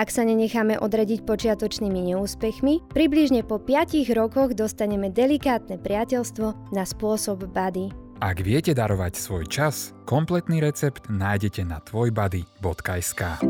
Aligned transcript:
Ak 0.00 0.08
sa 0.08 0.24
nenecháme 0.24 0.80
odradiť 0.80 1.28
počiatočnými 1.28 2.16
neúspechmi, 2.16 2.88
približne 2.88 3.44
po 3.44 3.60
5 3.60 4.08
rokoch 4.16 4.56
dostaneme 4.56 5.12
delikátne 5.12 5.76
priateľstvo 5.76 6.72
na 6.72 6.88
spôsob 6.88 7.44
bady. 7.52 7.92
Ak 8.24 8.40
viete 8.40 8.72
darovať 8.72 9.20
svoj 9.20 9.44
čas, 9.44 9.92
kompletný 10.08 10.64
recept 10.64 11.12
nájdete 11.12 11.68
na 11.68 11.84
tvojbody.sk. 11.84 13.44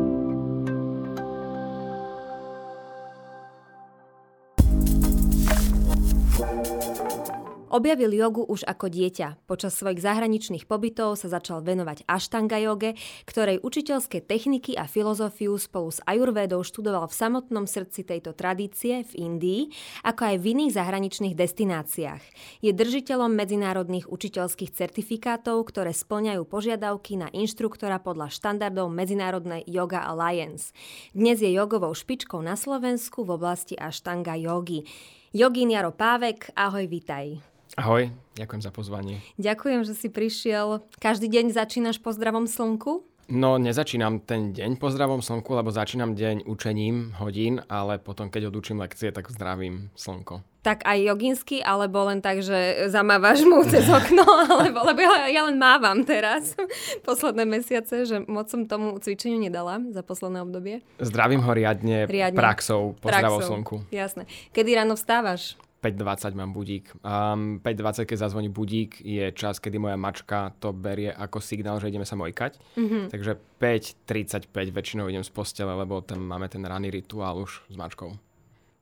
Objavil 7.71 8.11
jogu 8.11 8.43
už 8.43 8.67
ako 8.67 8.91
dieťa. 8.91 9.47
Počas 9.47 9.79
svojich 9.79 10.03
zahraničných 10.03 10.67
pobytov 10.67 11.15
sa 11.15 11.31
začal 11.31 11.63
venovať 11.63 12.03
aštanga 12.03 12.59
joge, 12.59 12.99
ktorej 13.23 13.63
učiteľské 13.63 14.19
techniky 14.19 14.75
a 14.75 14.91
filozofiu 14.91 15.55
spolu 15.55 15.87
s 15.87 16.03
ajurvédou 16.03 16.67
študoval 16.67 17.07
v 17.07 17.15
samotnom 17.15 17.63
srdci 17.63 18.03
tejto 18.03 18.35
tradície 18.35 19.07
v 19.07 19.11
Indii, 19.15 19.61
ako 20.03 20.35
aj 20.35 20.35
v 20.43 20.45
iných 20.51 20.75
zahraničných 20.75 21.31
destináciách. 21.31 22.23
Je 22.59 22.75
držiteľom 22.75 23.31
medzinárodných 23.39 24.11
učiteľských 24.11 24.75
certifikátov, 24.75 25.63
ktoré 25.71 25.95
splňajú 25.95 26.43
požiadavky 26.43 27.23
na 27.23 27.31
inštruktora 27.31 28.03
podľa 28.03 28.35
štandardov 28.35 28.91
Medzinárodnej 28.91 29.63
Yoga 29.63 30.03
Alliance. 30.03 30.75
Dnes 31.15 31.39
je 31.39 31.47
jogovou 31.55 31.95
špičkou 31.95 32.43
na 32.43 32.59
Slovensku 32.59 33.23
v 33.23 33.39
oblasti 33.39 33.79
aštanga 33.79 34.35
jogy. 34.35 34.83
Jogín 35.31 35.71
Jaro 35.71 35.95
Pávek, 35.95 36.51
ahoj, 36.59 36.91
vitaj. 36.91 37.39
Ahoj, 37.79 38.11
ďakujem 38.35 38.67
za 38.67 38.67
pozvanie. 38.67 39.23
Ďakujem, 39.39 39.87
že 39.87 39.95
si 39.95 40.11
prišiel. 40.11 40.83
Každý 40.99 41.31
deň 41.31 41.55
začínaš 41.55 42.03
po 42.03 42.11
zdravom 42.11 42.51
slnku? 42.51 43.07
No, 43.31 43.55
nezačínam 43.55 44.19
ten 44.27 44.51
deň 44.51 44.75
po 44.75 44.91
zdravom 44.91 45.23
slnku, 45.23 45.55
lebo 45.55 45.71
začínam 45.71 46.19
deň 46.19 46.43
učením 46.51 47.15
hodín, 47.15 47.63
ale 47.71 47.95
potom, 47.95 48.27
keď 48.27 48.51
odučím 48.51 48.83
lekcie, 48.83 49.07
tak 49.15 49.31
zdravím 49.31 49.87
slnko. 49.95 50.43
Tak 50.67 50.83
aj 50.83 50.99
joginsky, 50.99 51.63
alebo 51.63 52.03
len 52.11 52.19
tak, 52.19 52.43
že 52.43 52.91
zamávaš 52.91 53.47
mu 53.47 53.63
cez 53.63 53.87
okno, 53.87 54.27
alebo, 54.59 54.83
lebo 54.83 54.99
ja, 54.99 55.31
ja 55.31 55.47
len 55.47 55.55
mávam 55.55 56.03
teraz 56.03 56.59
posledné 57.07 57.47
mesiace, 57.47 58.03
že 58.03 58.19
moc 58.27 58.51
som 58.51 58.67
tomu 58.67 58.99
cvičeniu 58.99 59.39
nedala 59.39 59.79
za 59.95 60.03
posledné 60.03 60.43
obdobie. 60.43 60.83
Zdravím 60.99 61.39
ho 61.39 61.51
riadne, 61.55 62.11
riadne. 62.11 62.35
praxou 62.35 62.99
po 62.99 63.07
praxou. 63.07 63.15
zdravom 63.15 63.41
slnku. 63.47 63.75
Jasné. 63.95 64.27
Kedy 64.51 64.75
ráno 64.75 64.99
vstávaš? 64.99 65.55
5.20 65.81 66.37
mám 66.37 66.53
budík. 66.53 66.93
Um, 67.01 67.57
5.20, 67.57 68.05
keď 68.05 68.17
zazvoní 68.29 68.53
budík, 68.53 69.01
je 69.01 69.33
čas, 69.33 69.57
kedy 69.57 69.81
moja 69.81 69.97
mačka 69.97 70.53
to 70.61 70.69
berie 70.69 71.09
ako 71.09 71.41
signál, 71.41 71.81
že 71.81 71.89
ideme 71.89 72.05
sa 72.05 72.13
mojkať. 72.13 72.61
Mm-hmm. 72.77 73.03
Takže 73.09 73.31
5.35 73.57 74.53
väčšinou 74.53 75.09
idem 75.09 75.25
z 75.25 75.31
postele, 75.33 75.73
lebo 75.73 76.05
tam 76.05 76.21
máme 76.21 76.45
ten 76.53 76.61
ranný 76.61 76.93
rituál 76.93 77.41
už 77.41 77.65
s 77.65 77.75
mačkou. 77.75 78.13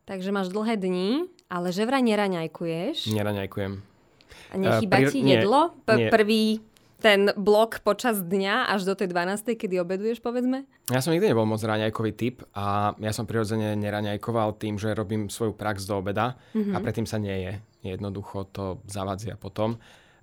Takže 0.04 0.36
máš 0.36 0.52
dlhé 0.52 0.76
dni, 0.76 1.32
ale 1.48 1.72
že 1.72 1.88
vraj 1.88 2.04
neraňajkuješ. 2.04 3.16
Neraňajkujem. 3.16 3.74
A 4.50 4.56
nechýba 4.60 4.96
uh, 4.98 5.02
pri... 5.06 5.12
ti 5.14 5.20
jedlo? 5.24 5.62
P- 5.88 6.10
prvý 6.12 6.60
ten 7.00 7.32
blok 7.40 7.80
počas 7.82 8.20
dňa 8.20 8.70
až 8.70 8.84
do 8.84 8.94
tej 8.94 9.08
12. 9.10 9.56
kedy 9.56 9.80
obeduješ, 9.80 10.20
povedzme? 10.20 10.68
Ja 10.92 11.00
som 11.00 11.16
nikdy 11.16 11.32
nebol 11.32 11.48
moc 11.48 11.64
raňajkový 11.64 12.12
typ 12.14 12.44
a 12.52 12.94
ja 13.00 13.12
som 13.16 13.24
prirodzene 13.24 13.74
neraňajkoval 13.80 14.60
tým, 14.60 14.76
že 14.76 14.92
robím 14.92 15.32
svoju 15.32 15.56
prax 15.56 15.88
do 15.88 16.04
obeda 16.04 16.36
mm-hmm. 16.52 16.76
a 16.76 16.78
predtým 16.84 17.08
sa 17.08 17.18
nie 17.18 17.36
je. 17.48 17.54
Jednoducho 17.96 18.52
to 18.52 18.84
zavadzia 18.86 19.40
potom. 19.40 19.80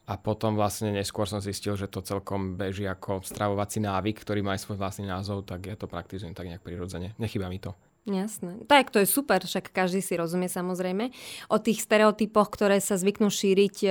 A 0.07 0.15
potom 0.15 0.55
vlastne 0.55 0.95
neskôr 0.95 1.27
som 1.27 1.43
zistil, 1.43 1.75
že 1.75 1.91
to 1.91 1.99
celkom 1.99 2.55
beží 2.55 2.87
ako 2.87 3.27
stravovací 3.27 3.83
návyk, 3.83 4.23
ktorý 4.23 4.39
má 4.39 4.55
aj 4.55 4.63
svoj 4.63 4.79
vlastný 4.79 5.11
názov, 5.11 5.43
tak 5.43 5.67
ja 5.67 5.75
to 5.75 5.91
praktizujem 5.91 6.31
tak 6.31 6.47
nejak 6.47 6.63
prirodzene. 6.63 7.19
Nechýba 7.19 7.51
mi 7.51 7.59
to. 7.59 7.75
Jasné. 8.07 8.63
Tak 8.71 8.95
to 8.95 9.03
je 9.03 9.09
super, 9.11 9.43
však 9.43 9.75
každý 9.75 9.99
si 9.99 10.15
rozumie 10.15 10.47
samozrejme. 10.47 11.11
O 11.51 11.59
tých 11.59 11.83
stereotypoch, 11.83 12.55
ktoré 12.55 12.79
sa 12.79 12.95
zvyknú 12.95 13.35
šíriť, 13.35 13.77
e, 13.83 13.89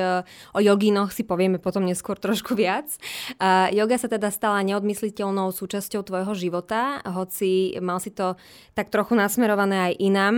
o 0.55 0.59
jogínoch 0.63 1.11
si 1.11 1.27
povieme 1.27 1.59
potom 1.59 1.83
neskôr 1.83 2.15
trošku 2.15 2.55
viac. 2.55 2.87
Uh, 3.35 3.67
yoga 3.75 3.99
sa 3.99 4.07
teda 4.07 4.31
stala 4.31 4.63
neodmysliteľnou 4.63 5.51
súčasťou 5.51 6.07
tvojho 6.07 6.31
života, 6.31 7.03
hoci 7.03 7.75
mal 7.83 7.99
si 7.99 8.15
to 8.15 8.39
tak 8.71 8.87
trochu 8.87 9.19
nasmerované 9.19 9.91
aj 9.91 9.93
inám. 9.99 10.35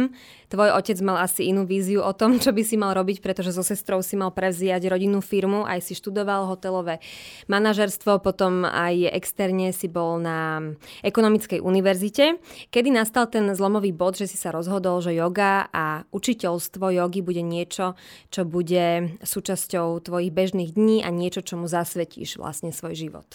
Tvoj 0.47 0.79
otec 0.79 0.97
mal 1.03 1.19
asi 1.19 1.51
inú 1.51 1.67
víziu 1.67 1.99
o 1.99 2.15
tom, 2.15 2.39
čo 2.39 2.55
by 2.55 2.63
si 2.63 2.79
mal 2.79 2.95
robiť, 2.95 3.19
pretože 3.19 3.51
so 3.51 3.61
sestrou 3.61 3.99
si 3.99 4.15
mal 4.15 4.31
prevziať 4.31 4.87
rodinnú 4.87 5.19
firmu, 5.19 5.67
aj 5.67 5.83
si 5.83 5.93
študoval 5.93 6.47
hotelové 6.47 7.03
manažerstvo, 7.51 8.23
potom 8.23 8.63
aj 8.63 9.11
externe 9.11 9.75
si 9.75 9.91
bol 9.91 10.23
na 10.23 10.71
ekonomickej 11.03 11.59
univerzite. 11.59 12.39
Kedy 12.71 12.89
nastal 12.95 13.27
ten 13.27 13.51
zlomový 13.67 13.91
bod, 13.91 14.15
že 14.15 14.31
si 14.31 14.39
sa 14.39 14.55
rozhodol, 14.55 15.03
že 15.03 15.11
yoga 15.11 15.67
a 15.75 16.07
učiteľstvo 16.15 16.87
jogy 16.87 17.19
bude 17.19 17.43
niečo, 17.43 17.99
čo 18.31 18.47
bude 18.47 19.19
súčasťou 19.19 19.99
tvojich 19.99 20.31
bežných 20.31 20.71
dní 20.71 21.03
a 21.03 21.11
niečo, 21.11 21.43
čomu 21.43 21.67
zasvetíš 21.67 22.39
vlastne 22.39 22.71
svoj 22.71 22.95
život? 22.95 23.27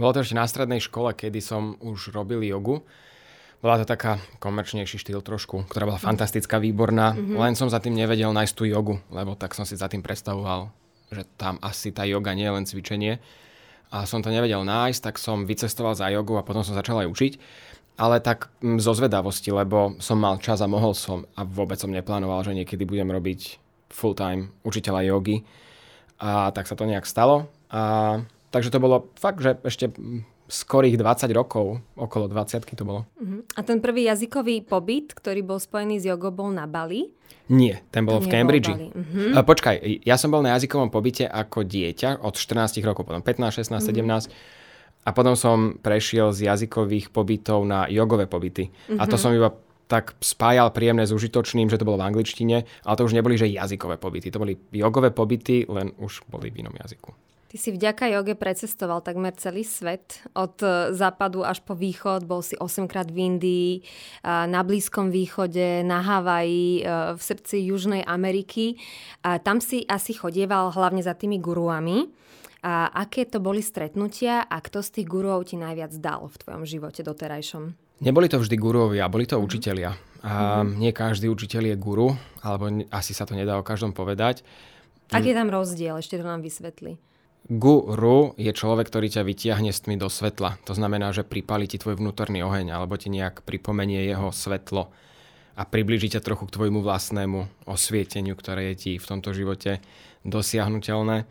Bolo 0.00 0.16
to 0.16 0.24
ešte 0.24 0.40
na 0.40 0.48
strednej 0.48 0.80
škole, 0.80 1.12
kedy 1.12 1.44
som 1.44 1.76
už 1.84 2.16
robil 2.16 2.40
jogu 2.48 2.80
bola 3.64 3.80
to 3.80 3.88
taká 3.88 4.20
komerčnejší 4.44 5.00
štýl 5.00 5.24
trošku, 5.24 5.64
ktorá 5.72 5.88
bola 5.88 5.96
fantastická, 5.96 6.60
výborná, 6.60 7.16
mm-hmm. 7.16 7.40
len 7.40 7.56
som 7.56 7.72
za 7.72 7.80
tým 7.80 7.96
nevedel 7.96 8.28
nájsť 8.28 8.52
tú 8.52 8.68
jogu, 8.68 9.00
lebo 9.08 9.40
tak 9.40 9.56
som 9.56 9.64
si 9.64 9.72
za 9.72 9.88
tým 9.88 10.04
predstavoval, 10.04 10.68
že 11.08 11.24
tam 11.40 11.56
asi 11.64 11.88
tá 11.88 12.04
joga 12.04 12.36
nie 12.36 12.44
je 12.44 12.52
len 12.52 12.68
cvičenie. 12.68 13.24
A 13.88 14.04
som 14.04 14.20
to 14.20 14.28
nevedel 14.28 14.68
nájsť, 14.68 15.00
tak 15.00 15.16
som 15.16 15.48
vycestoval 15.48 15.96
za 15.96 16.12
jogu 16.12 16.36
a 16.36 16.44
potom 16.44 16.60
som 16.60 16.76
začal 16.76 17.08
aj 17.08 17.08
učiť. 17.08 17.32
Ale 17.94 18.18
tak 18.18 18.50
mm, 18.58 18.82
zo 18.82 18.92
zvedavosti, 18.94 19.54
lebo 19.54 19.94
som 20.02 20.18
mal 20.18 20.42
čas 20.42 20.58
a 20.58 20.70
mohol 20.70 20.92
som 20.98 21.22
a 21.38 21.46
vôbec 21.46 21.78
som 21.78 21.92
neplánoval, 21.92 22.42
že 22.42 22.56
niekedy 22.56 22.82
budem 22.82 23.06
robiť 23.06 23.62
full-time 23.94 24.50
učiteľa 24.66 25.06
jogy. 25.06 25.46
A 26.18 26.50
tak 26.50 26.66
sa 26.66 26.74
to 26.74 26.86
nejak 26.86 27.06
stalo. 27.06 27.46
A, 27.70 28.22
takže 28.50 28.74
to 28.74 28.82
bolo 28.82 29.10
fakt, 29.14 29.42
že 29.42 29.58
ešte 29.62 29.94
skorých 30.44 31.00
20 31.00 31.32
rokov, 31.32 31.80
okolo 31.96 32.28
20 32.28 32.68
to 32.76 32.84
bolo. 32.84 33.08
Uh-huh. 33.16 33.40
A 33.56 33.64
ten 33.64 33.80
prvý 33.80 34.06
jazykový 34.12 34.60
pobyt, 34.60 35.16
ktorý 35.16 35.40
bol 35.40 35.56
spojený 35.56 36.04
s 36.04 36.04
jogou, 36.04 36.28
bol 36.34 36.52
na 36.52 36.68
Bali? 36.68 37.08
Nie, 37.48 37.80
ten 37.92 38.04
bol 38.04 38.20
to 38.20 38.28
v 38.28 38.32
Cambridge. 38.32 38.68
Uh-huh. 38.68 39.40
Počkaj, 39.40 40.04
ja 40.04 40.16
som 40.20 40.28
bol 40.28 40.44
na 40.44 40.52
jazykovom 40.56 40.92
pobyte 40.92 41.24
ako 41.24 41.64
dieťa 41.64 42.20
od 42.20 42.36
14 42.36 42.76
rokov, 42.84 43.08
potom 43.08 43.24
15, 43.24 43.64
16, 43.64 43.80
uh-huh. 43.80 44.28
17 44.28 44.63
a 45.04 45.10
potom 45.12 45.36
som 45.36 45.76
prešiel 45.78 46.32
z 46.32 46.48
jazykových 46.48 47.12
pobytov 47.12 47.68
na 47.68 47.86
jogové 47.92 48.24
pobyty. 48.24 48.72
Uh-huh. 48.72 49.00
A 49.00 49.04
to 49.04 49.20
som 49.20 49.36
iba 49.36 49.52
tak 49.84 50.16
spájal 50.18 50.72
príjemné 50.72 51.04
s 51.04 51.12
užitočným, 51.12 51.68
že 51.68 51.76
to 51.76 51.84
bolo 51.84 52.00
v 52.00 52.08
angličtine, 52.08 52.64
ale 52.64 52.96
to 52.96 53.04
už 53.04 53.12
neboli 53.12 53.36
že 53.36 53.52
jazykové 53.52 54.00
pobyty, 54.00 54.32
to 54.32 54.40
boli 54.40 54.56
jogové 54.72 55.12
pobyty, 55.12 55.68
len 55.68 55.92
už 56.00 56.24
boli 56.32 56.48
v 56.48 56.64
inom 56.64 56.72
jazyku. 56.72 57.12
Ty 57.54 57.62
si 57.62 57.70
vďaka 57.70 58.10
joge 58.10 58.34
precestoval 58.34 58.98
takmer 58.98 59.30
celý 59.38 59.62
svet, 59.62 60.26
od 60.34 60.58
e, 60.58 60.90
západu 60.90 61.46
až 61.46 61.62
po 61.62 61.78
východ. 61.78 62.26
Bol 62.26 62.42
si 62.42 62.58
8 62.58 62.90
krát 62.90 63.06
v 63.06 63.30
Indii, 63.30 63.72
e, 63.78 63.82
na 64.26 64.66
Blízkom 64.66 65.14
východe, 65.14 65.86
na 65.86 66.02
Havaji, 66.02 66.82
e, 66.82 67.14
v 67.14 67.20
srdci 67.22 67.62
Južnej 67.70 68.02
Ameriky. 68.02 68.74
A 69.22 69.38
tam 69.38 69.62
si 69.62 69.86
asi 69.86 70.18
chodieval 70.18 70.74
hlavne 70.74 70.98
za 70.98 71.14
tými 71.14 71.38
guruami. 71.38 72.10
A 72.64 72.88
aké 72.88 73.28
to 73.28 73.44
boli 73.44 73.60
stretnutia 73.60 74.40
a 74.40 74.56
kto 74.64 74.80
z 74.80 74.88
tých 75.00 75.08
guruov 75.12 75.44
ti 75.44 75.60
najviac 75.60 75.92
dal 76.00 76.32
v 76.32 76.36
tvojom 76.40 76.64
živote 76.64 77.04
doterajšom? 77.04 77.76
Neboli 78.00 78.26
to 78.32 78.40
vždy 78.40 78.56
guruovia, 78.56 79.12
boli 79.12 79.28
to 79.28 79.36
mm-hmm. 79.36 79.48
učitelia. 79.52 79.92
A 80.24 80.64
mm-hmm. 80.64 80.80
nie 80.80 80.92
každý 80.96 81.28
učiteľ 81.28 81.62
je 81.70 81.76
guru, 81.76 82.16
alebo 82.40 82.72
asi 82.88 83.12
sa 83.12 83.28
to 83.28 83.36
nedá 83.36 83.60
o 83.60 83.66
každom 83.66 83.92
povedať. 83.92 84.40
Aký 85.12 85.36
je 85.36 85.36
tam 85.36 85.52
rozdiel? 85.52 86.00
Ešte 86.00 86.16
to 86.16 86.24
nám 86.24 86.40
vysvetli. 86.40 86.96
Guru 87.44 88.32
je 88.40 88.48
človek, 88.56 88.88
ktorý 88.88 89.12
ťa 89.12 89.28
vytiahne 89.28 89.68
s 89.68 89.84
tmy 89.84 90.00
do 90.00 90.08
svetla. 90.08 90.56
To 90.64 90.72
znamená, 90.72 91.12
že 91.12 91.28
pripali 91.28 91.68
ti 91.68 91.76
tvoj 91.76 92.00
vnútorný 92.00 92.40
oheň 92.40 92.72
alebo 92.72 92.96
ti 92.96 93.12
nejak 93.12 93.44
pripomenie 93.44 94.00
jeho 94.08 94.32
svetlo 94.32 94.88
a 95.52 95.62
približí 95.68 96.16
ťa 96.16 96.24
trochu 96.24 96.48
k 96.48 96.54
tvojmu 96.56 96.80
vlastnému 96.80 97.68
osvieteniu, 97.68 98.32
ktoré 98.32 98.72
je 98.72 98.74
ti 98.80 98.92
v 98.96 99.04
tomto 99.04 99.36
živote 99.36 99.84
dosiahnutelné. 100.24 101.28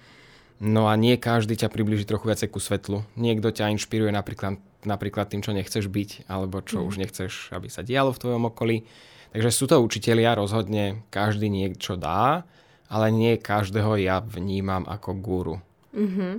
No 0.63 0.87
a 0.87 0.95
nie 0.95 1.19
každý 1.19 1.59
ťa 1.59 1.67
približí 1.67 2.07
trochu 2.07 2.31
viacej 2.31 2.47
ku 2.47 2.63
svetlu. 2.63 3.03
Niekto 3.19 3.51
ťa 3.51 3.75
inšpiruje 3.75 4.15
napríklad, 4.15 4.55
napríklad 4.87 5.27
tým, 5.27 5.43
čo 5.43 5.51
nechceš 5.51 5.91
byť, 5.91 6.31
alebo 6.31 6.63
čo 6.63 6.79
mm. 6.79 6.85
už 6.87 6.95
nechceš, 7.03 7.51
aby 7.51 7.67
sa 7.67 7.83
dialo 7.83 8.15
v 8.15 8.21
tvojom 8.23 8.47
okolí. 8.47 8.87
Takže 9.35 9.49
sú 9.51 9.67
to 9.67 9.83
učitelia, 9.83 10.39
rozhodne 10.39 11.03
každý 11.11 11.51
niečo 11.51 11.99
dá, 11.99 12.47
ale 12.87 13.11
nie 13.11 13.35
každého 13.35 13.99
ja 13.99 14.23
vnímam 14.23 14.87
ako 14.87 15.11
guru. 15.19 15.55
Mm-hmm. 15.91 16.33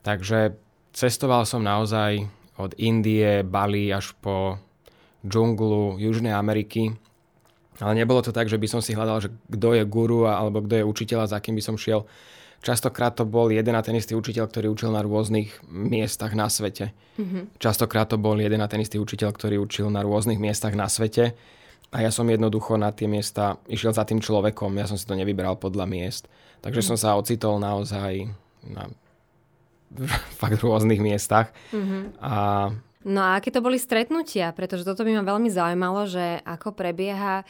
Takže 0.00 0.56
cestoval 0.96 1.44
som 1.44 1.60
naozaj 1.60 2.24
od 2.56 2.72
Indie, 2.80 3.44
Bali 3.44 3.92
až 3.92 4.16
po 4.24 4.56
džunglu 5.26 6.00
Južnej 6.00 6.32
Ameriky. 6.32 6.96
Ale 7.82 7.98
nebolo 7.98 8.22
to 8.22 8.30
tak, 8.30 8.46
že 8.46 8.56
by 8.56 8.70
som 8.70 8.78
si 8.78 8.94
hľadal, 8.94 9.18
že 9.18 9.28
kto 9.50 9.74
je 9.74 9.82
guru 9.82 10.30
alebo 10.30 10.62
kto 10.62 10.80
je 10.80 10.84
učiteľ 10.86 11.26
a 11.26 11.32
za 11.34 11.42
kým 11.42 11.58
by 11.58 11.62
som 11.64 11.74
šiel. 11.74 12.06
Častokrát 12.64 13.12
to 13.12 13.28
bol 13.28 13.52
jeden 13.52 13.76
a 13.76 13.84
ten 13.84 13.92
istý 13.92 14.16
učiteľ, 14.16 14.48
ktorý 14.48 14.72
učil 14.72 14.88
na 14.88 15.04
rôznych 15.04 15.52
miestach 15.68 16.32
na 16.32 16.48
svete. 16.48 16.96
Mm-hmm. 17.20 17.60
Častokrát 17.60 18.08
to 18.08 18.16
bol 18.16 18.40
jeden 18.40 18.64
a 18.64 18.70
ten 18.72 18.80
istý 18.80 18.96
učiteľ, 18.96 19.36
ktorý 19.36 19.60
učil 19.60 19.92
na 19.92 20.00
rôznych 20.00 20.40
miestach 20.40 20.72
na 20.72 20.88
svete. 20.88 21.36
A 21.92 22.00
ja 22.00 22.08
som 22.08 22.24
jednoducho 22.24 22.80
na 22.80 22.88
tie 22.88 23.04
miesta 23.04 23.60
išiel 23.68 23.92
za 23.92 24.08
tým 24.08 24.24
človekom. 24.24 24.80
Ja 24.80 24.88
som 24.88 24.96
si 24.96 25.04
to 25.04 25.12
nevyberal 25.12 25.60
podľa 25.60 25.84
miest. 25.84 26.24
Takže 26.64 26.80
mm-hmm. 26.80 26.96
som 26.96 26.96
sa 26.96 27.20
ocitol 27.20 27.60
naozaj 27.60 28.32
na 28.64 28.88
fakt 30.40 30.64
rôznych 30.64 31.04
miestach. 31.04 31.52
Mm-hmm. 31.68 32.02
A 32.24 32.34
No 33.04 33.20
a 33.20 33.36
aké 33.36 33.52
to 33.52 33.60
boli 33.60 33.76
stretnutia? 33.76 34.56
Pretože 34.56 34.88
toto 34.88 35.04
by 35.04 35.20
ma 35.20 35.28
veľmi 35.28 35.52
zaujímalo, 35.52 36.08
že 36.08 36.40
ako 36.40 36.72
prebieha 36.72 37.44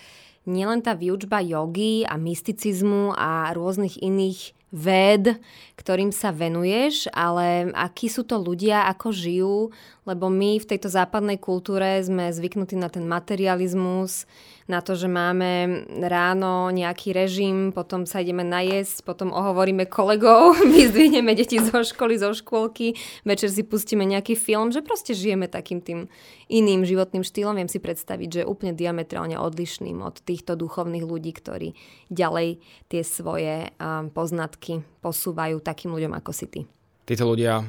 nielen 0.50 0.82
tá 0.82 0.98
výučba 0.98 1.38
jogy 1.40 2.02
a 2.02 2.18
mysticizmu 2.18 3.14
a 3.14 3.54
rôznych 3.54 4.02
iných 4.02 4.50
ved, 4.74 5.38
ktorým 5.78 6.10
sa 6.10 6.34
venuješ, 6.34 7.06
ale 7.14 7.70
akí 7.78 8.10
sú 8.10 8.26
to 8.26 8.34
ľudia, 8.34 8.90
ako 8.90 9.14
žijú, 9.14 9.56
lebo 10.02 10.26
my 10.26 10.58
v 10.58 10.66
tejto 10.66 10.90
západnej 10.90 11.38
kultúre 11.38 12.02
sme 12.02 12.34
zvyknutí 12.34 12.74
na 12.74 12.90
ten 12.90 13.06
materializmus, 13.06 14.26
na 14.64 14.80
to, 14.80 14.96
že 14.96 15.12
máme 15.12 15.84
ráno 16.08 16.72
nejaký 16.72 17.12
režim, 17.12 17.68
potom 17.68 18.08
sa 18.08 18.24
ideme 18.24 18.40
najesť, 18.40 19.04
potom 19.04 19.28
ohovoríme 19.28 19.84
kolegov, 19.84 20.56
vyzdvihneme 20.76 21.36
deti 21.36 21.60
zo 21.60 21.84
školy, 21.84 22.16
zo 22.16 22.32
škôlky, 22.32 22.96
večer 23.28 23.52
si 23.52 23.60
pustíme 23.60 24.08
nejaký 24.08 24.32
film, 24.40 24.72
že 24.72 24.80
proste 24.80 25.12
žijeme 25.12 25.52
takým 25.52 25.84
tým 25.84 26.08
iným 26.48 26.88
životným 26.88 27.20
štýlom. 27.20 27.60
Viem 27.60 27.68
si 27.68 27.76
predstaviť, 27.76 28.28
že 28.40 28.48
úplne 28.48 28.72
diametrálne 28.72 29.36
odlišným 29.36 30.00
od 30.00 30.24
týchto 30.24 30.56
duchovných 30.56 31.04
ľudí, 31.04 31.36
ktorí 31.36 31.76
ďalej 32.08 32.60
tie 32.88 33.02
svoje 33.04 33.68
poznatky 34.16 34.80
posúvajú 35.04 35.60
takým 35.60 35.92
ľuďom 35.92 36.16
ako 36.16 36.30
si 36.32 36.46
ty. 36.48 36.60
Títo 37.04 37.28
ľudia 37.28 37.60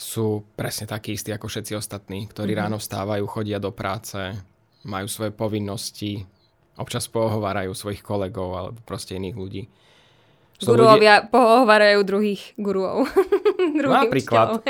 sú 0.00 0.46
presne 0.56 0.88
takí 0.88 1.12
istí 1.12 1.28
ako 1.28 1.44
všetci 1.44 1.76
ostatní, 1.76 2.24
ktorí 2.30 2.56
mm-hmm. 2.56 2.64
ráno 2.72 2.78
vstávajú, 2.80 3.24
chodia 3.28 3.60
do 3.60 3.68
práce, 3.68 4.16
majú 4.84 5.06
svoje 5.08 5.32
povinnosti, 5.34 6.24
občas 6.80 7.08
pohovárajú 7.12 7.76
svojich 7.76 8.00
kolegov 8.00 8.48
alebo 8.56 8.78
proste 8.84 9.16
iných 9.20 9.36
ľudí. 9.36 9.62
Sú 10.60 10.76
Guruovia 10.76 11.24
ľudia... 11.24 11.32
pohovárajú 11.32 12.00
druhých 12.04 12.52
guruov. 12.60 13.08
Napríklad. 13.80 14.60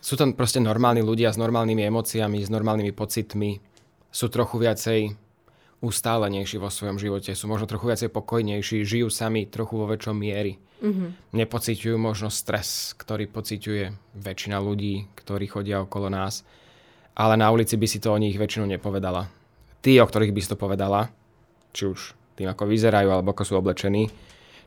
Sú 0.00 0.20
tam 0.20 0.36
proste 0.36 0.60
normálni 0.60 1.00
ľudia 1.00 1.32
s 1.32 1.40
normálnymi 1.40 1.88
emóciami, 1.88 2.44
s 2.44 2.52
normálnymi 2.52 2.92
pocitmi. 2.92 3.56
Sú 4.12 4.28
trochu 4.28 4.60
viacej 4.60 5.00
ustálenejší 5.80 6.56
vo 6.60 6.72
svojom 6.72 6.96
živote, 6.96 7.36
sú 7.36 7.48
možno 7.48 7.68
trochu 7.68 7.92
viacej 7.92 8.08
pokojnejší, 8.12 8.84
žijú 8.84 9.08
sami 9.12 9.48
trochu 9.48 9.76
vo 9.76 9.88
väčšom 9.88 10.16
miery. 10.16 10.56
Mm-hmm. 10.80 11.36
Nepociťujú 11.36 11.96
možno 11.96 12.28
stres, 12.28 12.92
ktorý 12.96 13.28
pociťuje 13.28 14.16
väčšina 14.20 14.56
ľudí, 14.60 15.08
ktorí 15.16 15.48
chodia 15.48 15.80
okolo 15.80 16.12
nás 16.12 16.44
ale 17.16 17.34
na 17.40 17.48
ulici 17.48 17.80
by 17.80 17.86
si 17.88 17.98
to 17.98 18.12
o 18.12 18.20
nich 18.20 18.36
väčšinou 18.36 18.68
nepovedala. 18.68 19.26
Tí, 19.80 19.96
o 19.96 20.06
ktorých 20.06 20.36
by 20.36 20.40
si 20.44 20.50
to 20.52 20.60
povedala, 20.60 21.08
či 21.72 21.88
už 21.88 22.12
tým, 22.36 22.52
ako 22.52 22.68
vyzerajú 22.68 23.08
alebo 23.08 23.32
ako 23.32 23.42
sú 23.48 23.54
oblečení, 23.56 24.12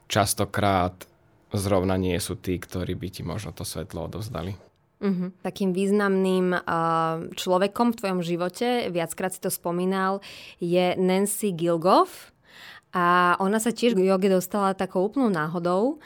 častokrát 0.10 1.06
zrovna 1.54 1.98
nie 2.02 2.18
sú 2.18 2.38
tí, 2.42 2.58
ktorí 2.58 2.98
by 2.98 3.08
ti 3.14 3.22
možno 3.22 3.54
to 3.54 3.62
svetlo 3.62 4.10
odovzdali. 4.10 4.58
Uh-huh. 5.00 5.32
Takým 5.46 5.72
významným 5.72 6.60
uh, 6.60 7.32
človekom 7.32 7.96
v 7.96 7.98
tvojom 8.04 8.20
živote, 8.20 8.92
viackrát 8.92 9.32
si 9.32 9.40
to 9.40 9.48
spomínal, 9.48 10.20
je 10.60 10.98
Nancy 11.00 11.56
Gilgoff. 11.56 12.36
A 12.90 13.38
ona 13.38 13.62
sa 13.62 13.70
tiež 13.70 13.94
k 13.94 14.02
joge 14.02 14.34
dostala 14.34 14.74
takou 14.74 15.06
úplnou 15.06 15.30
náhodou. 15.30 16.02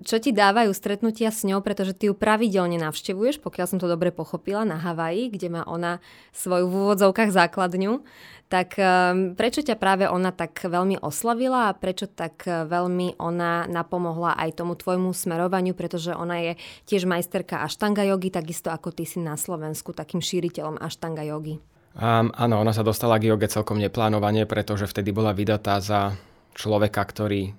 Čo 0.00 0.16
ti 0.16 0.32
dávajú 0.32 0.72
stretnutia 0.72 1.28
s 1.28 1.44
ňou, 1.44 1.60
pretože 1.60 1.92
ty 1.92 2.08
ju 2.08 2.16
pravidelne 2.16 2.80
navštevuješ, 2.80 3.44
pokiaľ 3.44 3.66
som 3.68 3.76
to 3.76 3.84
dobre 3.84 4.08
pochopila, 4.08 4.64
na 4.64 4.80
Havaji, 4.80 5.28
kde 5.28 5.52
má 5.52 5.62
ona 5.68 6.00
svoju 6.32 6.64
v 6.64 6.74
úvodzovkách 6.88 7.28
základňu. 7.28 8.00
Tak 8.48 8.80
ehm, 8.80 9.36
prečo 9.36 9.60
ťa 9.60 9.76
práve 9.76 10.08
ona 10.08 10.32
tak 10.32 10.56
veľmi 10.64 11.04
oslavila 11.04 11.68
a 11.68 11.76
prečo 11.76 12.08
tak 12.08 12.48
veľmi 12.48 13.20
ona 13.20 13.68
napomohla 13.68 14.40
aj 14.40 14.64
tomu 14.64 14.80
tvojmu 14.80 15.12
smerovaniu, 15.12 15.76
pretože 15.76 16.16
ona 16.16 16.40
je 16.40 16.52
tiež 16.88 17.04
majsterka 17.04 17.60
aštanga 17.60 18.08
jogy, 18.08 18.32
takisto 18.32 18.72
ako 18.72 18.96
ty 18.96 19.04
si 19.04 19.20
na 19.20 19.36
Slovensku 19.36 19.92
takým 19.92 20.24
šíriteľom 20.24 20.80
aštanga 20.80 21.28
jogy. 21.28 21.60
Um, 21.98 22.30
áno, 22.30 22.62
ona 22.62 22.70
sa 22.70 22.86
dostala 22.86 23.18
k 23.18 23.34
joge 23.34 23.50
celkom 23.50 23.82
neplánovane, 23.82 24.46
pretože 24.46 24.86
vtedy 24.86 25.10
bola 25.10 25.34
vydatá 25.34 25.82
za 25.82 26.14
človeka, 26.54 27.02
ktorý 27.02 27.50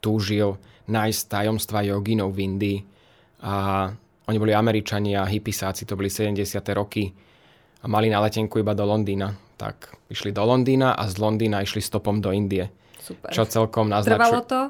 túžil 0.00 0.56
nájsť 0.88 1.22
tajomstva 1.28 1.84
joginov 1.84 2.32
v 2.32 2.38
Indii. 2.48 2.78
A 3.44 3.88
oni 4.24 4.38
boli 4.40 4.56
Američania, 4.56 5.28
hippisáci, 5.28 5.84
to 5.84 6.00
boli 6.00 6.08
70. 6.08 6.40
roky 6.72 7.12
a 7.80 7.86
mali 7.88 8.08
na 8.08 8.24
letenku 8.24 8.56
iba 8.56 8.72
do 8.72 8.88
Londýna. 8.88 9.36
Tak 9.60 10.08
išli 10.08 10.32
do 10.32 10.44
Londýna 10.48 10.96
a 10.96 11.04
z 11.04 11.20
Londýna 11.20 11.60
išli 11.60 11.84
stopom 11.84 12.24
do 12.24 12.32
Indie. 12.32 12.72
Super. 13.04 13.28
Čo 13.36 13.44
celkom 13.44 13.92
naznačuje... 13.92 14.16
Trvalo 14.16 14.40
to? 14.48 14.60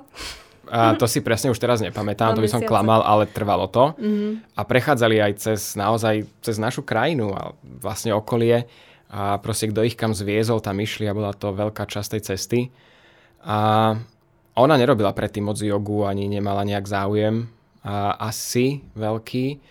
A 0.65 0.97
to 0.97 1.05
si 1.05 1.21
presne 1.21 1.53
už 1.53 1.61
teraz 1.61 1.85
nepamätám, 1.85 2.33
to 2.33 2.41
by 2.41 2.49
som 2.49 2.65
klamal, 2.65 3.05
ale 3.05 3.29
trvalo 3.29 3.69
to. 3.69 3.93
Mm-hmm. 4.01 4.57
A 4.57 4.61
prechádzali 4.65 5.21
aj 5.21 5.33
cez 5.37 5.61
naozaj 5.77 6.25
cez 6.41 6.57
našu 6.57 6.81
krajinu 6.81 7.37
a 7.37 7.53
vlastne 7.63 8.17
okolie. 8.17 8.65
A 9.15 9.39
proste 9.39 9.71
kto 9.71 9.87
ich 9.87 9.95
kam 9.95 10.11
zviezol, 10.11 10.59
tam 10.59 10.83
išli 10.83 11.07
a 11.07 11.15
bola 11.15 11.31
to 11.31 11.55
veľká 11.55 11.87
časť 11.87 12.19
tej 12.19 12.23
cesty. 12.35 12.61
A 13.47 13.95
ona 14.59 14.75
nerobila 14.75 15.15
predtým 15.15 15.47
moc 15.47 15.63
jogu, 15.63 16.03
ani 16.03 16.27
nemala 16.27 16.67
nejak 16.67 16.91
záujem. 16.91 17.47
A 17.87 18.19
asi 18.19 18.83
veľký. 18.99 19.63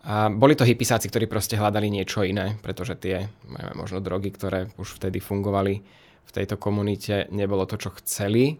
A 0.00 0.32
boli 0.32 0.56
to 0.56 0.66
hypisáci, 0.66 1.06
ktorí 1.06 1.30
proste 1.30 1.54
hľadali 1.60 1.86
niečo 1.92 2.24
iné, 2.24 2.56
pretože 2.64 2.96
tie 2.98 3.30
možno 3.76 4.02
drogy, 4.02 4.32
ktoré 4.32 4.72
už 4.80 4.96
vtedy 4.96 5.20
fungovali 5.22 5.84
v 6.24 6.30
tejto 6.32 6.56
komunite, 6.56 7.28
nebolo 7.30 7.68
to, 7.68 7.76
čo 7.76 7.94
chceli 8.00 8.58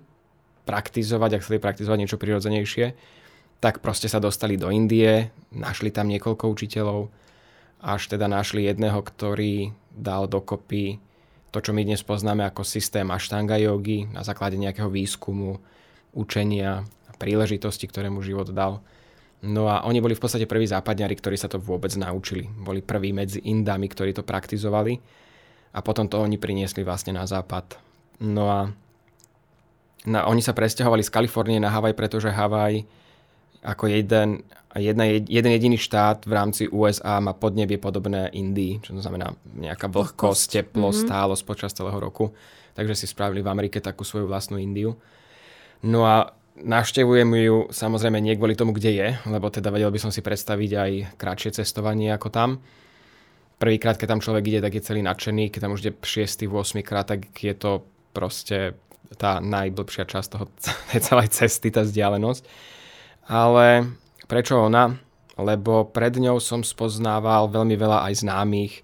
praktizovať, 0.69 1.31
ak 1.35 1.43
chceli 1.43 1.59
praktizovať 1.59 1.99
niečo 1.99 2.21
prirodzenejšie, 2.21 2.87
tak 3.59 3.81
proste 3.81 4.07
sa 4.07 4.21
dostali 4.21 4.61
do 4.61 4.69
Indie, 4.69 5.33
našli 5.51 5.89
tam 5.89 6.13
niekoľko 6.13 6.45
učiteľov, 6.53 7.09
až 7.81 8.13
teda 8.13 8.29
našli 8.29 8.69
jedného, 8.69 9.01
ktorý 9.01 9.73
dal 9.91 10.29
dokopy 10.29 11.01
to, 11.51 11.59
čo 11.59 11.75
my 11.75 11.83
dnes 11.83 12.07
poznáme 12.07 12.47
ako 12.47 12.63
systém 12.63 13.11
aštanga 13.11 13.59
jogy 13.59 14.07
na 14.07 14.23
základe 14.23 14.55
nejakého 14.55 14.87
výskumu, 14.87 15.59
učenia 16.15 16.87
a 17.11 17.13
príležitosti, 17.19 17.91
ktoré 17.91 18.07
mu 18.07 18.23
život 18.23 18.55
dal. 18.55 18.79
No 19.43 19.67
a 19.67 19.83
oni 19.83 19.99
boli 19.99 20.15
v 20.15 20.23
podstate 20.23 20.47
prví 20.47 20.69
západňari, 20.69 21.17
ktorí 21.17 21.35
sa 21.35 21.51
to 21.51 21.59
vôbec 21.59 21.91
naučili. 21.99 22.47
Boli 22.47 22.85
prví 22.85 23.11
medzi 23.11 23.43
Indami, 23.43 23.91
ktorí 23.91 24.15
to 24.15 24.23
praktizovali 24.23 25.01
a 25.75 25.79
potom 25.83 26.07
to 26.07 26.23
oni 26.23 26.39
priniesli 26.39 26.87
vlastne 26.87 27.19
na 27.19 27.27
západ. 27.27 27.81
No 28.21 28.47
a 28.47 28.61
na, 30.07 30.21
oni 30.29 30.45
sa 30.45 30.55
presťahovali 30.55 31.03
z 31.03 31.13
Kalifornie 31.13 31.59
na 31.59 31.73
Havaj, 31.73 31.97
pretože 31.99 32.31
Havaj 32.31 32.85
ako 33.61 33.93
jeden, 33.93 34.45
jedna, 34.79 35.05
jeden 35.09 35.51
jediný 35.51 35.79
štát 35.79 36.27
v 36.27 36.33
rámci 36.33 36.63
USA 36.71 37.19
má 37.19 37.35
podnebie 37.35 37.81
podobné 37.81 38.31
Indii, 38.31 38.79
čo 38.79 38.95
to 38.95 39.03
znamená 39.03 39.35
nejaká 39.59 39.91
vlhkosť, 39.91 40.63
teplo, 40.63 40.95
mm-hmm. 40.95 41.03
stálosť 41.07 41.43
počas 41.43 41.75
celého 41.75 41.99
roku. 41.99 42.31
Takže 42.79 42.95
si 42.95 43.07
spravili 43.11 43.43
v 43.43 43.51
Amerike 43.51 43.83
takú 43.83 44.07
svoju 44.07 44.31
vlastnú 44.31 44.63
Indiu. 44.63 44.95
No 45.83 46.07
a 46.07 46.31
navštevujem 46.61 47.31
ju 47.41 47.57
samozrejme 47.75 48.23
nie 48.23 48.39
kvôli 48.39 48.55
tomu, 48.55 48.71
kde 48.71 48.91
je, 48.95 49.09
lebo 49.27 49.51
teda 49.51 49.75
vedel 49.75 49.91
by 49.91 49.99
som 49.99 50.15
si 50.15 50.23
predstaviť 50.23 50.71
aj 50.77 50.91
kratšie 51.19 51.51
cestovanie 51.63 52.15
ako 52.15 52.29
tam. 52.31 52.51
Prvýkrát, 53.59 53.99
keď 53.99 54.17
tam 54.17 54.25
človek 54.25 54.45
ide, 54.49 54.61
tak 54.63 54.73
je 54.73 54.87
celý 54.87 55.03
nadšený, 55.03 55.53
keď 55.53 55.61
tam 55.67 55.75
už 55.75 55.83
ide 55.83 55.93
6. 55.99 56.47
8. 56.47 56.81
krát, 56.87 57.11
tak 57.11 57.29
je 57.37 57.53
to 57.53 57.85
proste 58.15 58.79
tá 59.19 59.43
najblbšia 59.43 60.07
časť 60.07 60.29
toho 60.31 60.47
celej 61.11 61.29
cesty, 61.35 61.75
tá 61.75 61.83
vzdialenosť 61.83 62.45
ale 63.31 63.87
Prečo 64.31 64.71
ona? 64.71 64.95
Lebo 65.35 65.91
pred 65.91 66.15
ňou 66.15 66.39
som 66.39 66.63
spoznával 66.63 67.51
veľmi 67.51 67.75
veľa 67.75 68.07
aj 68.07 68.23
známych, 68.23 68.75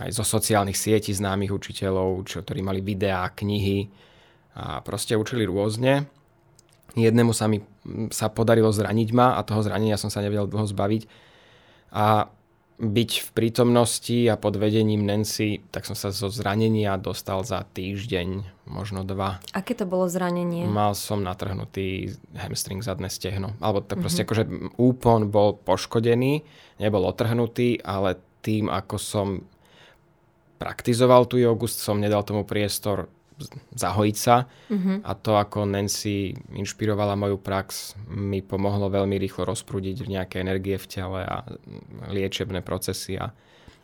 aj 0.00 0.10
zo 0.16 0.24
sociálnych 0.24 0.78
sietí 0.78 1.12
známych 1.12 1.52
učiteľov, 1.52 2.24
čo, 2.24 2.40
ktorí 2.40 2.64
mali 2.64 2.80
videá, 2.80 3.28
knihy 3.28 3.92
a 4.56 4.80
proste 4.80 5.12
učili 5.12 5.44
rôzne. 5.44 6.08
Jednému 6.96 7.36
sa 7.36 7.52
mi 7.52 7.60
sa 8.12 8.32
podarilo 8.32 8.72
zraniť 8.72 9.08
ma 9.12 9.36
a 9.36 9.44
toho 9.44 9.60
zranenia 9.60 10.00
som 10.00 10.08
sa 10.08 10.24
nevedel 10.24 10.48
dlho 10.48 10.64
zbaviť. 10.64 11.02
A 11.92 12.32
byť 12.80 13.10
v 13.22 13.28
prítomnosti 13.36 14.18
a 14.26 14.34
pod 14.34 14.58
vedením 14.58 15.04
Nancy, 15.06 15.62
tak 15.70 15.84
som 15.86 15.94
sa 15.94 16.10
zo 16.10 16.32
zranenia 16.32 16.98
dostal 16.98 17.44
za 17.46 17.62
týždeň, 17.62 18.42
možno 18.66 19.06
dva. 19.06 19.38
Aké 19.54 19.76
to 19.76 19.86
bolo 19.86 20.08
zranenie? 20.10 20.66
Mal 20.66 20.96
som 20.98 21.22
natrhnutý 21.22 22.16
hamstring 22.34 22.82
zadné 22.82 23.12
stehno. 23.12 23.54
Alebo 23.62 23.84
tak 23.84 24.02
proste 24.02 24.26
mm-hmm. 24.26 24.34
akože 24.34 24.44
úpon 24.82 25.30
bol 25.30 25.54
poškodený, 25.62 26.42
nebol 26.82 27.06
otrhnutý, 27.06 27.78
ale 27.84 28.18
tým, 28.42 28.66
ako 28.66 28.96
som 28.98 29.28
praktizoval 30.58 31.30
tú 31.30 31.38
jogu, 31.38 31.70
som 31.70 31.98
nedal 31.98 32.26
tomu 32.26 32.42
priestor 32.42 33.10
zahojiť 33.74 34.16
sa 34.16 34.46
mm-hmm. 34.68 34.96
a 35.04 35.10
to, 35.16 35.32
ako 35.36 35.64
Nancy 35.64 36.36
inšpirovala 36.52 37.16
moju 37.16 37.40
prax, 37.40 37.96
mi 38.08 38.44
pomohlo 38.44 38.92
veľmi 38.92 39.16
rýchlo 39.18 39.48
rozprúdiť 39.48 40.06
nejaké 40.06 40.40
energie 40.44 40.76
v 40.76 40.86
tele 40.86 41.20
a 41.24 41.46
liečebné 42.10 42.60
procesy 42.60 43.16
a 43.18 43.32